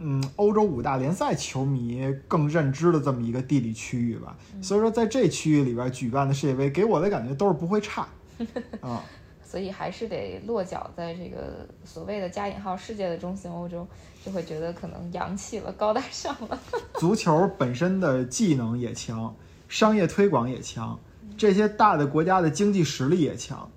[0.00, 8.06] 嗯，欧洲五大联赛球迷更认知的这么一个地理区域吧，所以说在这区域里边举办的世界杯，给我的感觉都是不会差
[8.80, 9.02] 啊。
[9.44, 13.88] 所以还是得落脚在这个所谓的加引号世界的中心欧洲，
[14.22, 16.60] 就会觉得可能洋气了，高大上了。
[17.00, 19.34] 足球本身的技能也强，
[19.66, 21.00] 商业推广也强，
[21.38, 23.70] 这些大的国家的经济实力也强，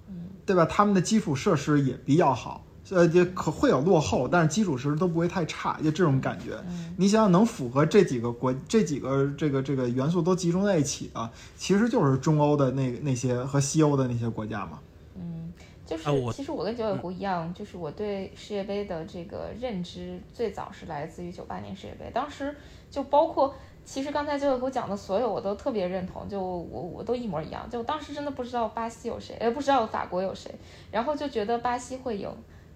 [0.46, 0.66] 对吧？
[0.66, 2.66] 他们的基础设施也比较好。
[2.92, 6.58] 呃，就可会有落后，但是基础设施都不会太差，就这种感觉。
[6.98, 14.80] 你想想，能符合这几个国、这几个这个这个元素都集中在一起的，其实就是中欧的那那些和西欧的那些国家嘛。
[15.16, 15.54] 嗯，
[15.86, 22.54] 就是其实我跟九尾狐一样，就是我对世界杯的这个认知最早是来自于九八年世界杯，当时
[22.90, 27.66] 就包括其实刚才九尾狐讲的所有，我都特别认同，就我我都一模一样。
[27.70, 30.54] 就当时真的不知道巴西有谁，呃，不知道法国有谁，
[30.92, 32.30] 然后就觉得巴西会赢。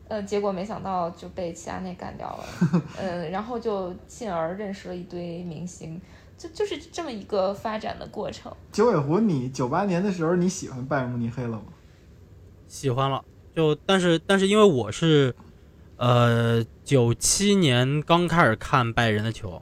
[0.07, 5.99] 呃，结果没想到就被齐达内干掉了， 嗯，然后就进而认识了一堆明星，
[6.37, 8.55] 就就是这么一个发展的过程。
[8.71, 11.63] 九尾狐，你九八年的时候你喜欢拜仁慕尼黑了吗？
[12.67, 13.25] 喜欢了，
[13.55, 15.35] 就但是但是因为我是，
[15.97, 19.59] 呃，九七年刚开始看拜仁的球，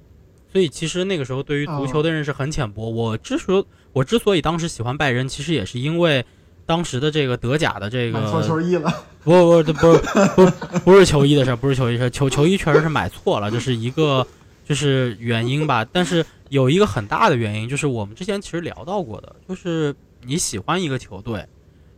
[0.52, 2.90] 所以其实那个时候对于足球的认识很浅薄。
[2.90, 6.26] 我之所我之所以当时喜欢拜仁，其实也是因为。
[6.66, 8.90] 当时的这个德甲的这个买错球衣了，
[9.24, 14.26] 不不不不不不是球衣的事，不是球衣事，球球衣确实是买错了，这是一个
[14.66, 15.86] 就是原因吧。
[15.92, 19.94] 但是有一个很大的原因，就是我们之前其实聊到过的，就是
[20.24, 21.46] 你喜欢一个球队，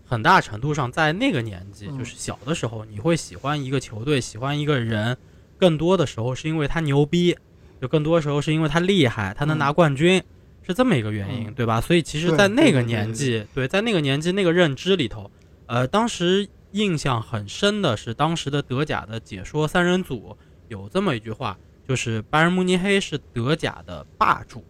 [0.04, 5.16] 很大程度上在那个年纪，就是小的时候，你会喜欢一个球队，喜欢一个人，
[5.60, 7.38] 更多的时候是因为他牛逼，
[7.80, 10.24] 就更多时候是因为他厉害，他能拿冠军。
[10.66, 11.80] 是这么一个原因，对吧？
[11.80, 15.30] 所以其实，在那个年纪，对，在那个年纪那个认知里头，
[15.68, 20.36] 呃，当时印象很深的是，当时的德甲的解说三人组
[20.68, 21.58] 有这么一句话，
[21.88, 24.64] 就是拜仁慕尼黑是德甲的霸主，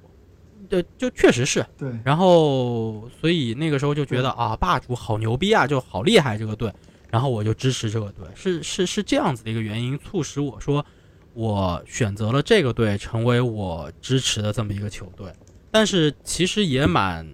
[0.68, 1.66] 对，就确实是。
[1.78, 1.90] 对。
[2.04, 6.72] 然后，所以那个时候就觉得啊，霸主好牛逼啊，就好厉害这个队，
[7.10, 10.86] 然后我就支持这个队，是是是这样子的一个原因，促使我说，
[11.34, 15.32] 我选择了这个队成为我支持的这么一个球队。
[15.76, 17.28] 但是其实也蛮，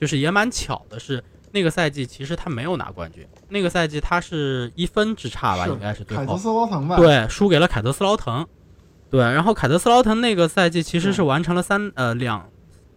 [0.00, 3.22] 就是也蛮巧的是，那个赛季其实他没有拿冠军。
[3.50, 6.16] 那个赛季他是一分之差吧，应该是对。
[6.38, 6.96] 斯劳滕吧。
[6.96, 8.46] 对，输给了凯德斯劳滕。
[9.10, 12.48] 对，然后凯德斯劳滕那个赛季其实是完成了三呃两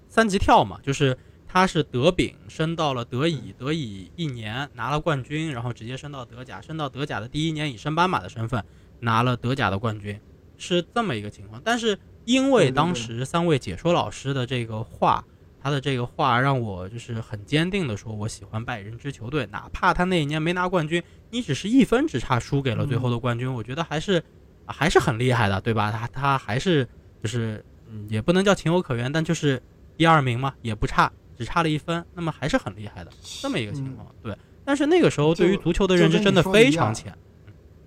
[0.07, 8.63] 三级跳嘛，就是他是德丙升到了德乙，德乙一年拿了冠军，然后直接升到德甲，升到德甲的第一年以升班马的身份
[9.01, 10.17] 拿了德甲的冠军，
[10.57, 11.61] 是这么一个情况。
[11.65, 11.99] 但是。
[12.25, 15.23] 因为当时三位解说老师的这个话，
[15.61, 24.23] 他的这个话让我就是很坚定的说，我喜欢拜仁支球队，哪怕他那一年没拿冠军，你只是一分只差输给了最后的冠军，我觉得还是
[24.65, 25.91] 还是很厉害的，对吧？
[25.91, 26.87] 他他还是
[27.21, 29.61] 就是嗯，也不能叫情有可原，但就是
[29.97, 33.11] 第二名嘛，也不差，只差了一分，那么还是很厉害的
[33.41, 34.07] 这么一个情况。
[34.21, 37.15] 对，但是那个时候对于足球的认知真的非常浅。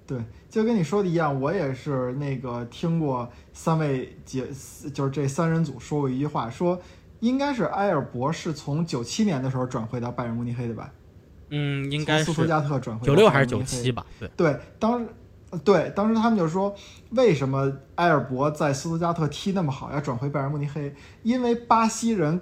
[0.09, 4.47] 对，就跟你说的一样，我也是那个听过三位姐，
[4.95, 6.81] 就是这三人组说过一句话，说
[7.21, 10.91] 应该是埃尔伯是从九七年的时候转会到拜仁慕尼黑的吧？
[11.51, 14.07] 嗯，应该是从斯图加特转会到九六还是九七吧？
[14.19, 15.07] 对，对，当时
[15.63, 16.75] 对当时他们就说，
[17.11, 20.95] 为什么埃尔伯在斯图加特踢那么好，要转回拜仁慕尼黑？
[21.23, 22.41] 因为巴西人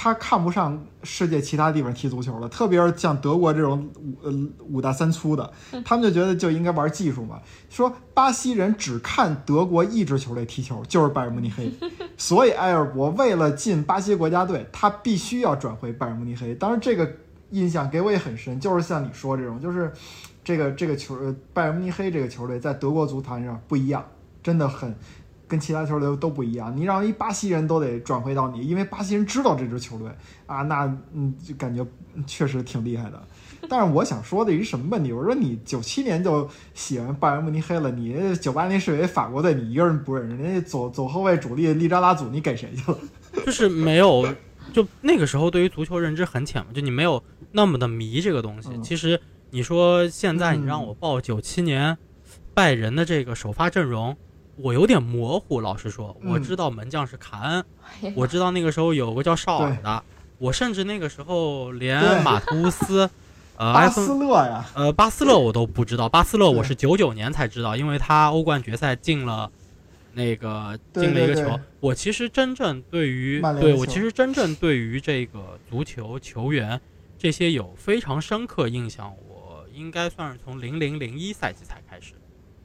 [0.00, 4.32] 他看不上世界其他地方踢足球了，特别是像德国这种五呃
[4.68, 5.52] 五大三粗的，
[5.84, 7.40] 他们就觉得就应该玩技术嘛。
[7.68, 11.72] 说巴西人只看德国一支球队踢球，就是拜仁慕尼黑，
[12.16, 16.54] 所以埃尔伯为了进巴西国家队，他必须要转回拜仁慕尼黑。
[16.54, 17.16] 当然，这个
[17.50, 19.92] 印象给我也很深，就是像你说这种，就是
[20.44, 24.04] 这个这个球呃拜仁慕尼黑这个球队在德国足坛上不一样，
[24.44, 24.94] 真的很
[25.48, 26.72] 跟其他球队都不一样。
[26.76, 30.08] 你让一巴西人都得转回到你，因为巴西人知道这支球队
[30.46, 30.84] 啊，那
[31.14, 31.84] 嗯就感觉
[32.14, 33.20] 嗯确实挺厉害的。
[33.68, 35.12] 但是我想说的一什么问题？
[35.12, 42.98] 我说你九七年就喜欢拜仁慕尼黑了，你九八年世界杯法国队你一个人不认识，人家左左后卫主力利扎拉祖你给谁去了？
[43.44, 44.26] 就是没有，
[44.72, 47.22] 就那个时候对于足球认知很浅嘛，就你没有
[47.52, 48.68] 那么的迷这个东西。
[48.72, 49.20] 嗯其实
[49.50, 51.96] 你说现在你让嗯我报九七年
[52.54, 54.16] 拜仁的这个首发阵容，
[54.58, 55.60] 我有点模糊。
[55.60, 56.42] 老实说，我嗯。
[56.42, 57.64] 知道门将是卡恩，
[58.14, 60.02] 我知道那个时候有个叫绍尔的，
[60.38, 63.08] 我甚至那个时候连马图乌斯，
[63.56, 69.50] 呃，巴斯勒呀，呃，巴斯勒我都不知道，巴斯勒我是九九年才知道，因为他欧冠决赛进了
[70.14, 71.44] 那个进了一个对对。
[71.44, 71.60] 球。
[71.80, 76.80] 我其实真正对于对我其实真正对于这个足球球员
[77.18, 82.14] 这些有非常深刻印象，我应该算是从零零零一赛季才开始，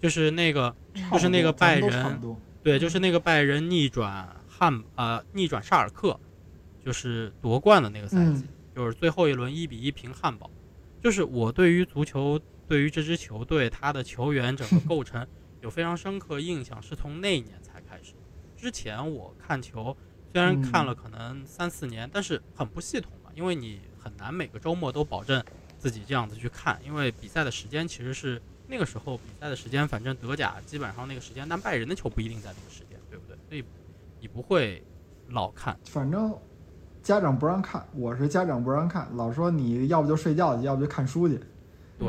[0.04, 0.76] 就是那个
[1.14, 2.20] 就是那个拜仁
[2.62, 6.20] 对，就是那个拜仁逆转汉呃逆转沙尔克，
[6.86, 10.52] 就是夺冠的那个赛季，嗯就是最后一轮一比一平汉堡。
[11.02, 12.38] 就是我对于足球，
[12.68, 15.26] 对于这支球队他的球员整个构成
[15.62, 18.12] 有非常深刻印象，是从那一年才开始。
[18.58, 19.96] 之前我看球
[20.34, 25.42] 虽然看了可能三四年，但是很不系统嘛，因为你很难每个周末都保证
[25.78, 28.42] 自己这样子去看，因为比赛的时间其实是
[28.74, 33.38] 那个时候比赛的时间，反正德甲基本上那个时间，但拜仁的球不一定在那个时间，对不对？
[33.48, 33.64] 所以
[34.20, 34.84] 你不会
[35.28, 35.78] 老看。
[35.86, 36.36] 反正
[37.04, 41.40] 家长不让看，我是家长不让看，老说你要不就睡觉去，要不就看书去，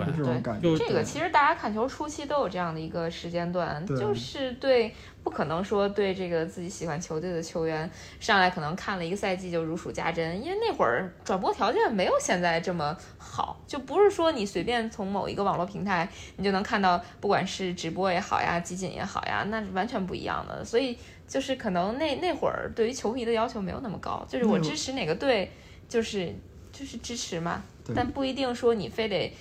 [0.03, 0.69] 对就这种感觉。
[0.69, 4.93] 就这个其实大家看球初期都有这样的一个时间段，就是对
[5.23, 7.91] 不可能说对这个自己喜欢球队的球员
[8.21, 25.51] 上来可能看了一个赛季就如数家珍，因为那会儿转播条件没有现在这么好，就不是说你随便从某一个网络平台你就能看到，不管是直播也好呀，集锦也好呀，那是完全不一样的，所以就是可能那那会儿对于球迷的要求没有那么高，就是我支持哪个队，
[25.89, 26.35] 就是
[26.71, 27.63] 就是支持嘛，
[27.95, 29.35] 但不一定说你非得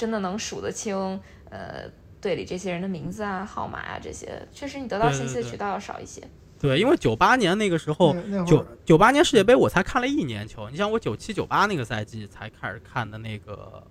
[0.00, 0.96] 真的能数得清，
[1.50, 1.84] 呃，
[2.22, 6.22] 队里这些人的名字啊、号码啊这些，确实你得到信息的渠道要少一些。
[6.58, 13.82] 对，因为九八年那个时候，九九八年世界杯我才看了一年球，你像我九七九八那个赛季才开始看的那个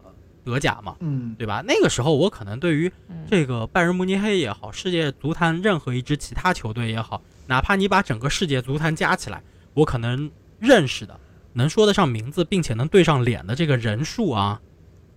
[0.44, 1.64] 德甲嘛，嗯，对吧？
[1.68, 9.44] 那个时候我可能对于嗯，这个拜仁慕尼黑也好，世界足坛任何一支其他球队也好，哪怕你把整个世界足坛加起来，
[9.76, 11.20] 我可能认识的、
[11.54, 14.62] 能说得上名字，并且能对上脸的这个人数啊，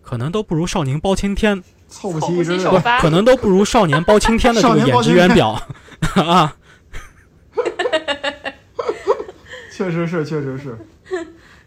[0.03, 5.59] 可能都不如少年包青天，凑不齐一支队齐首发可能都不如少年包青天的这个演职员表
[6.17, 6.55] 啊。
[9.73, 10.79] 确实是，确实是，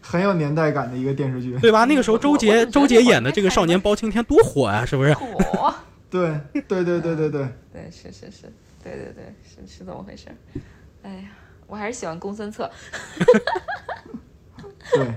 [0.00, 1.58] 很有年代感的一个电视剧。
[1.58, 1.84] 对吧？
[1.84, 5.12] 那个时候周杰周杰演的这个少年包青天多火呀、是不是？
[5.14, 5.74] 火，
[6.08, 10.34] 对，对对对对对，对，是是是，对对对，是是这么回事儿。
[11.02, 11.28] 哎呀，
[11.66, 12.70] 我还是喜欢公孙策。
[14.94, 15.12] 对，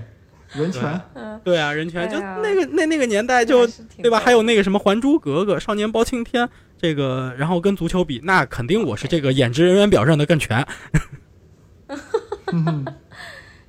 [0.52, 2.08] 人权，嗯，对啊，人权。
[2.10, 3.66] 就那个那那个年代就
[4.02, 4.18] 对吧？
[4.18, 6.44] 还有那个什么《还珠格格》《少年包青天》
[6.76, 10.66] 这个，然后跟足球比，那肯定我是这个演职人员表认的更全。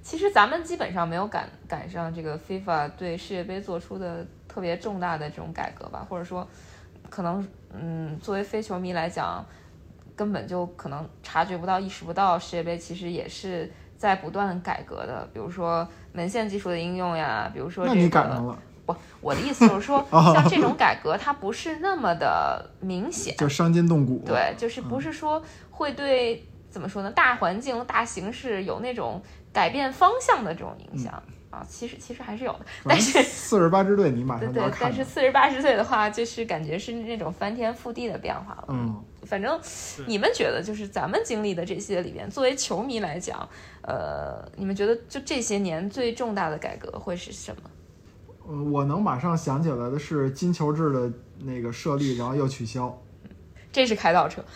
[0.02, 6.46] 其实咱们基本上没有赶赶上这个 FIFA 对世界杯做出的特别重大的这种改革吧，或者说，
[7.10, 9.46] 可能嗯，作为非球迷来讲，
[10.16, 13.72] 根本就可能察觉不到、意识不到世界杯其实也是
[14.02, 24.24] 在不断改革的，比如说门线技术的应用呀，比如说你这个不，我的意思就是说，哦像这种改革，它不是那么的明显，就伤筋动骨。
[24.26, 25.40] 对，就是不是说
[25.70, 29.22] 会对怎么说呢，大环境、大形势有那种
[29.54, 31.22] 改变方向的这种影响、
[31.52, 35.04] 啊，其实其实还是有的，但是四十八支队你马对上就要对，但是。
[35.04, 38.66] 四十八支队的话，就是感觉是那种翻天覆地的变化了。
[38.70, 39.60] 嗯，反正
[40.08, 43.48] 你们觉得，就是咱们经历的这些里边，作为球迷来讲，
[43.82, 47.70] 呃，你们觉得就这些年最重大的改革会是什么？
[48.48, 53.00] 呃我能马上想起来的是金球制的那个设立，然后又取消。
[53.72, 54.44] 这是开倒车。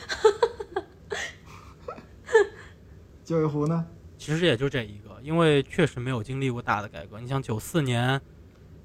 [3.24, 3.86] 九尾狐呢？
[4.18, 7.20] 其实也就这一个，因为确实没有经历过大的改革。
[7.20, 8.22] 你像九四年，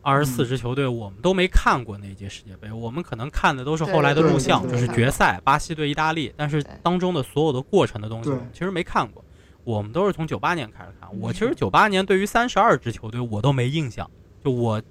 [0.00, 9.22] 二十四支球队，我们都没看过那届世界杯，我们可能看的都是后来的录像，就是决赛，巴西对意大利，但是当中的所有的过程的东西，其实没看过。
[9.62, 14.10] 我们都是从九八年开始看，我其实九八年对于三十二支球队我都没印象，
[14.42, 14.82] 就我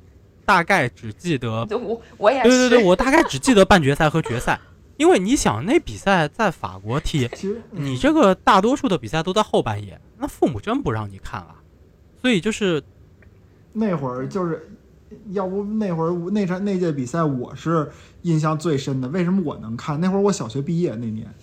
[0.45, 4.60] 大概只记得， 我我也对对对，我大概只记得半决赛和决赛。
[4.97, 7.28] 因为你想，那比赛在法国踢，
[7.72, 11.55] 你这个大多数的比赛都在后半夜，那父母真不让你看啊。
[12.22, 12.84] 所以就是
[13.74, 14.70] 那会儿，就是
[15.32, 17.89] 要不那会儿那场那届比赛，我是
[18.24, 19.07] 印象最深的。
[19.07, 19.99] 为什么我能看？
[20.01, 21.34] 那会儿我小学毕业那年，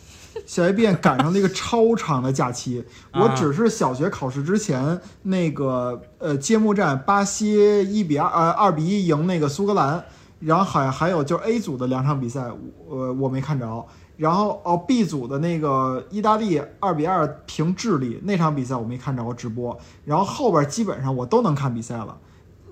[0.45, 2.85] 小学毕业赶上了一个超长的假期。
[3.15, 10.05] 我只是小学考试之前那个呃揭幕战，巴西一比二呃二比一赢那个苏格兰。
[10.39, 12.53] 然后好像还有就是 A 组的两场比赛，
[12.87, 13.87] 我我没看着。
[14.17, 19.79] 然后哦，B 组的那个意大利二比二平智利那场比赛我没看着直播。
[20.05, 22.19] 然后后边基本上我都能看比赛了。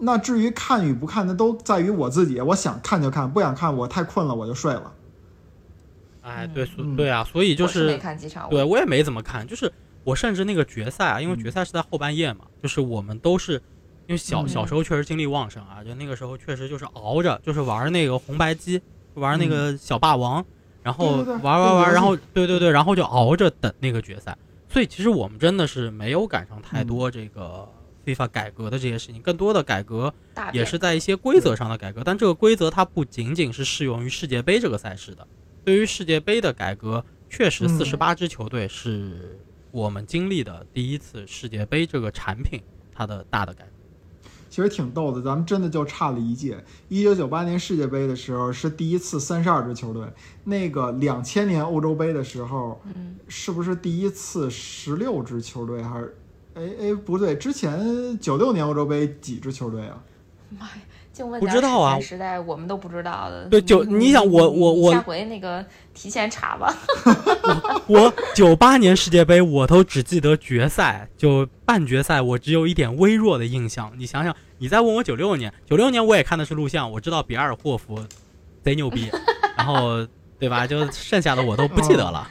[0.01, 2.41] 那至于看与不看，那都在于我自己。
[2.41, 4.93] 我想看就看，不想看我太困了我就睡了。
[6.23, 6.67] 哎，对，
[6.97, 9.47] 对啊，所以就是没看几场，对我也没怎么看。
[9.47, 9.73] 就是
[10.03, 13.61] 我甚至那个决赛啊，因为决赛是在后半夜嘛，就是我们都是。
[14.07, 18.79] 因为小小时候确实精力旺盛啊，就那个时候确实就是熬着，就是玩那个红白机，
[19.15, 20.45] 玩那个小霸王，
[20.85, 24.37] 然后玩玩玩，然后对对对，然后就熬着等那个决赛。
[24.69, 27.67] 所以其实我们真的是没有赶上太多这个
[28.05, 30.13] FIFA 改革的这些事情，更多的改革
[30.53, 32.03] 也是在一些规则上的改革。
[32.05, 35.27] 但这个规则它不仅仅是适用于世界杯这个赛事的，
[35.65, 39.39] 对于世界杯的改革，确实四十八支球队是
[39.71, 42.61] 我们经历的第一次世界杯这个产品
[42.93, 43.65] 它的大的改。
[44.55, 46.65] 其实挺逗的，咱们真的就差了一届。
[46.89, 50.07] 一九九八年世界杯的时候是第一次三十二支球队，
[50.45, 55.83] 那个两千年欧洲杯的时候，嗯，是不是第一次十六支球队？
[55.83, 56.17] 还是，
[56.55, 60.01] 哎哎，不对，之前九六年欧洲杯几支球队啊？
[60.51, 60.83] 妈呀！
[61.23, 63.45] 问不知道啊，时代我们都不知道的。
[63.49, 66.75] 对，就你想我我我下回那个提前查吧。
[67.87, 73.93] 我九八年世界杯我都只记得决赛，就半决赛我只有一点微弱的印象。
[73.97, 78.03] 你想想，你再问我九六年，九六年我也看的是录像，我知道比尔霍夫
[78.63, 79.11] 贼牛逼，
[79.57, 80.05] 然后
[80.41, 80.67] 对吧？
[80.67, 82.29] 就剩下的我都不记得了。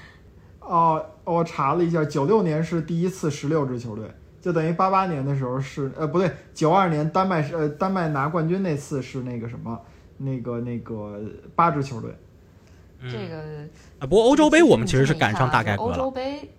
[0.59, 4.05] 哦，我查了一下，九六年是第一次十六支球队。
[4.43, 9.81] 就等于八八年的时候是呃不对，九二年丹麦是呃丹麦拿冠军那次是那个什么
[10.17, 11.17] 那个那个
[11.55, 12.13] 八支球队，
[13.09, 13.41] 这个
[13.99, 15.89] 啊不过欧洲杯我们其实是赶上大改革了。
[15.91, 16.51] 欧洲杯，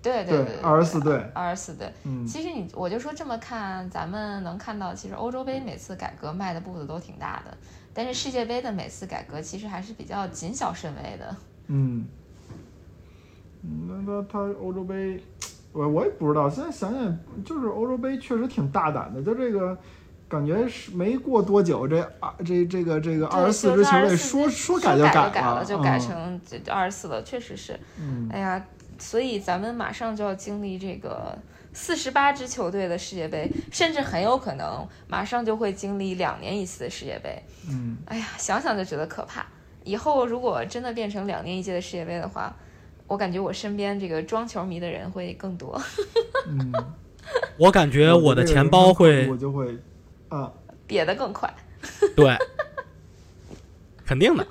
[0.00, 1.92] 对对对，二十四队，二十四队。
[2.04, 7.54] 嗯，其实你我就说这么看，咱们能看到，其实欧洲杯每次改革迈的步子都挺大的，
[7.92, 11.36] 但是世界杯的每次改革其实还是比较谨小慎微的。
[11.66, 12.06] 嗯，
[13.86, 15.22] 那他他欧洲杯。
[15.72, 19.78] 我我也不知道，现在想想，就是欧洲杯确实挺大胆的，就这个
[20.28, 27.78] 感觉是没过多久，这二这这个这个二十四支球队说说改就改了，就改成二十四了，确实是。
[28.00, 28.28] 嗯。
[28.32, 28.64] 哎呀，
[28.98, 31.38] 所以咱们马上就要经历这个
[31.72, 37.40] 四十八支球队的世界杯，甚至很有可能马上就会经历两年一次的世界杯。
[37.68, 37.96] 嗯。
[38.06, 39.46] 哎呀，想想就觉得可怕。
[39.84, 42.52] 以后如果真的变成两年一届的世界杯的话。
[43.10, 45.76] 我感觉我身边这个装球迷的人会更多。
[46.46, 46.72] 嗯，
[47.58, 49.76] 我感觉我的钱包会，我就会，
[50.28, 50.48] 啊，
[50.86, 51.52] 瘪得更快。
[52.14, 52.38] 对，
[54.06, 54.46] 肯定的。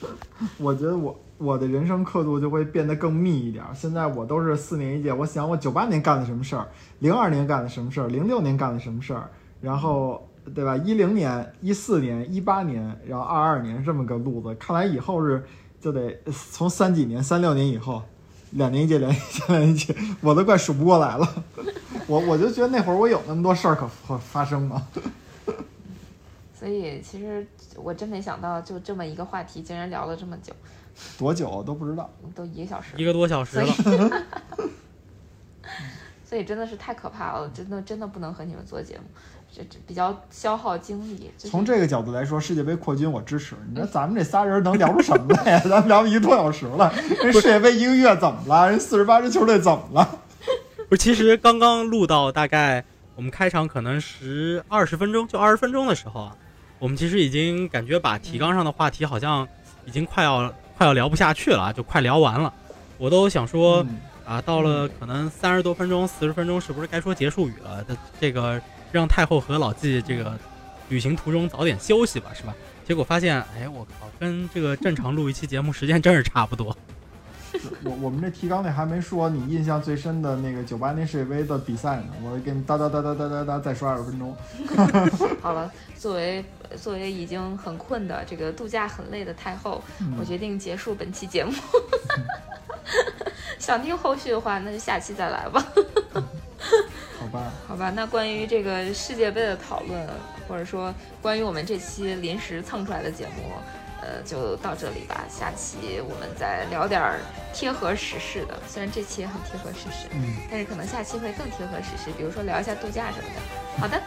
[0.56, 3.62] 我觉得我我的人生刻度就会变得更密一点。
[3.74, 6.66] 现在我都是四年一届，我想我九八年干的什么事儿，
[7.00, 9.28] 零二年干的什么事儿，零六年干的什么事儿，
[9.60, 10.78] 然后对吧？
[10.78, 14.54] 一零年、一四年、一八年，然后二二年这么个路子。
[14.54, 15.44] 看来以后是。
[15.80, 16.18] 就得
[16.50, 18.02] 从三几年、三六年以后，
[18.52, 21.44] 两年一届、两年一届、两年一届，我都快数不过来了。
[22.06, 24.86] 我我就觉得那会儿我有那么多事儿可发发生吗？
[26.58, 30.52] 所以其实我真没想到，就这么一个话题，竟然聊了这么久。
[31.16, 33.72] 多久都不知道，都一个小时，一个多小时了。
[36.28, 39.04] 所以真的是太可怕了，真的真的不能和你们做节目。
[39.50, 41.30] 这这比较消耗精力。
[41.38, 43.56] 从这个角度来说，世界杯扩军我支持。
[43.70, 45.60] 你说咱们这仨人能聊出什么来呀？
[45.64, 46.92] 咱们聊一个多小时了。
[47.22, 48.70] 人世界杯一个月怎么了？
[48.70, 50.18] 人四十八支球队怎么了？
[50.88, 52.84] 不是，其实刚刚录到大概
[53.16, 56.36] 我们开场可能十二十分钟，就二十分钟的时候啊，
[56.78, 59.48] 我们其实已经感觉把提纲上的话题好像
[59.86, 62.52] 已经快要快要聊不下去了，就快聊完了。
[62.98, 63.84] 我都想说
[64.24, 67.82] 啊，到了可能三十多分钟、四十分钟，是不是该说结束语了？
[67.88, 68.60] 这这个。
[68.92, 70.38] 让太后和老纪这个
[70.88, 72.54] 旅行途中早点休息吧，是吧？
[72.86, 76.76] 结果发现，哎，我靠，跟这个正常录一期节目时间真是差不多。
[77.82, 84.36] 我我们这提纲里还没说你印象最深的那个九八年世界杯的比赛呢，我给你哒哒哒哒哒哒哒再说二十分钟。
[85.40, 86.44] 好了，作为
[86.76, 89.82] 作为已经很困的这个度假很累的太后，
[90.18, 91.52] 我决定结束本期节目。
[93.58, 95.64] 想听后续的话，那就下期再来吧。
[97.18, 100.06] 好吧，好吧，那关于这个世界杯的讨论，
[100.46, 103.52] 或者说关于我们这期临时蹭出来的节目。
[104.00, 105.24] 呃，就到这里吧。
[105.28, 107.18] 下期我们再聊点儿
[107.52, 113.40] 贴合时事的，虽然这期也很贴合时事，嗯，但是可能下期会更贴合时事，比如说聊一下度假什么的。
[113.80, 114.00] 好的，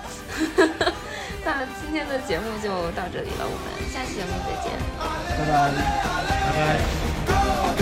[1.44, 4.72] 那今天的节目就到这里了，我们下期节目再见，
[5.38, 5.70] 拜拜，
[7.28, 7.81] 拜拜。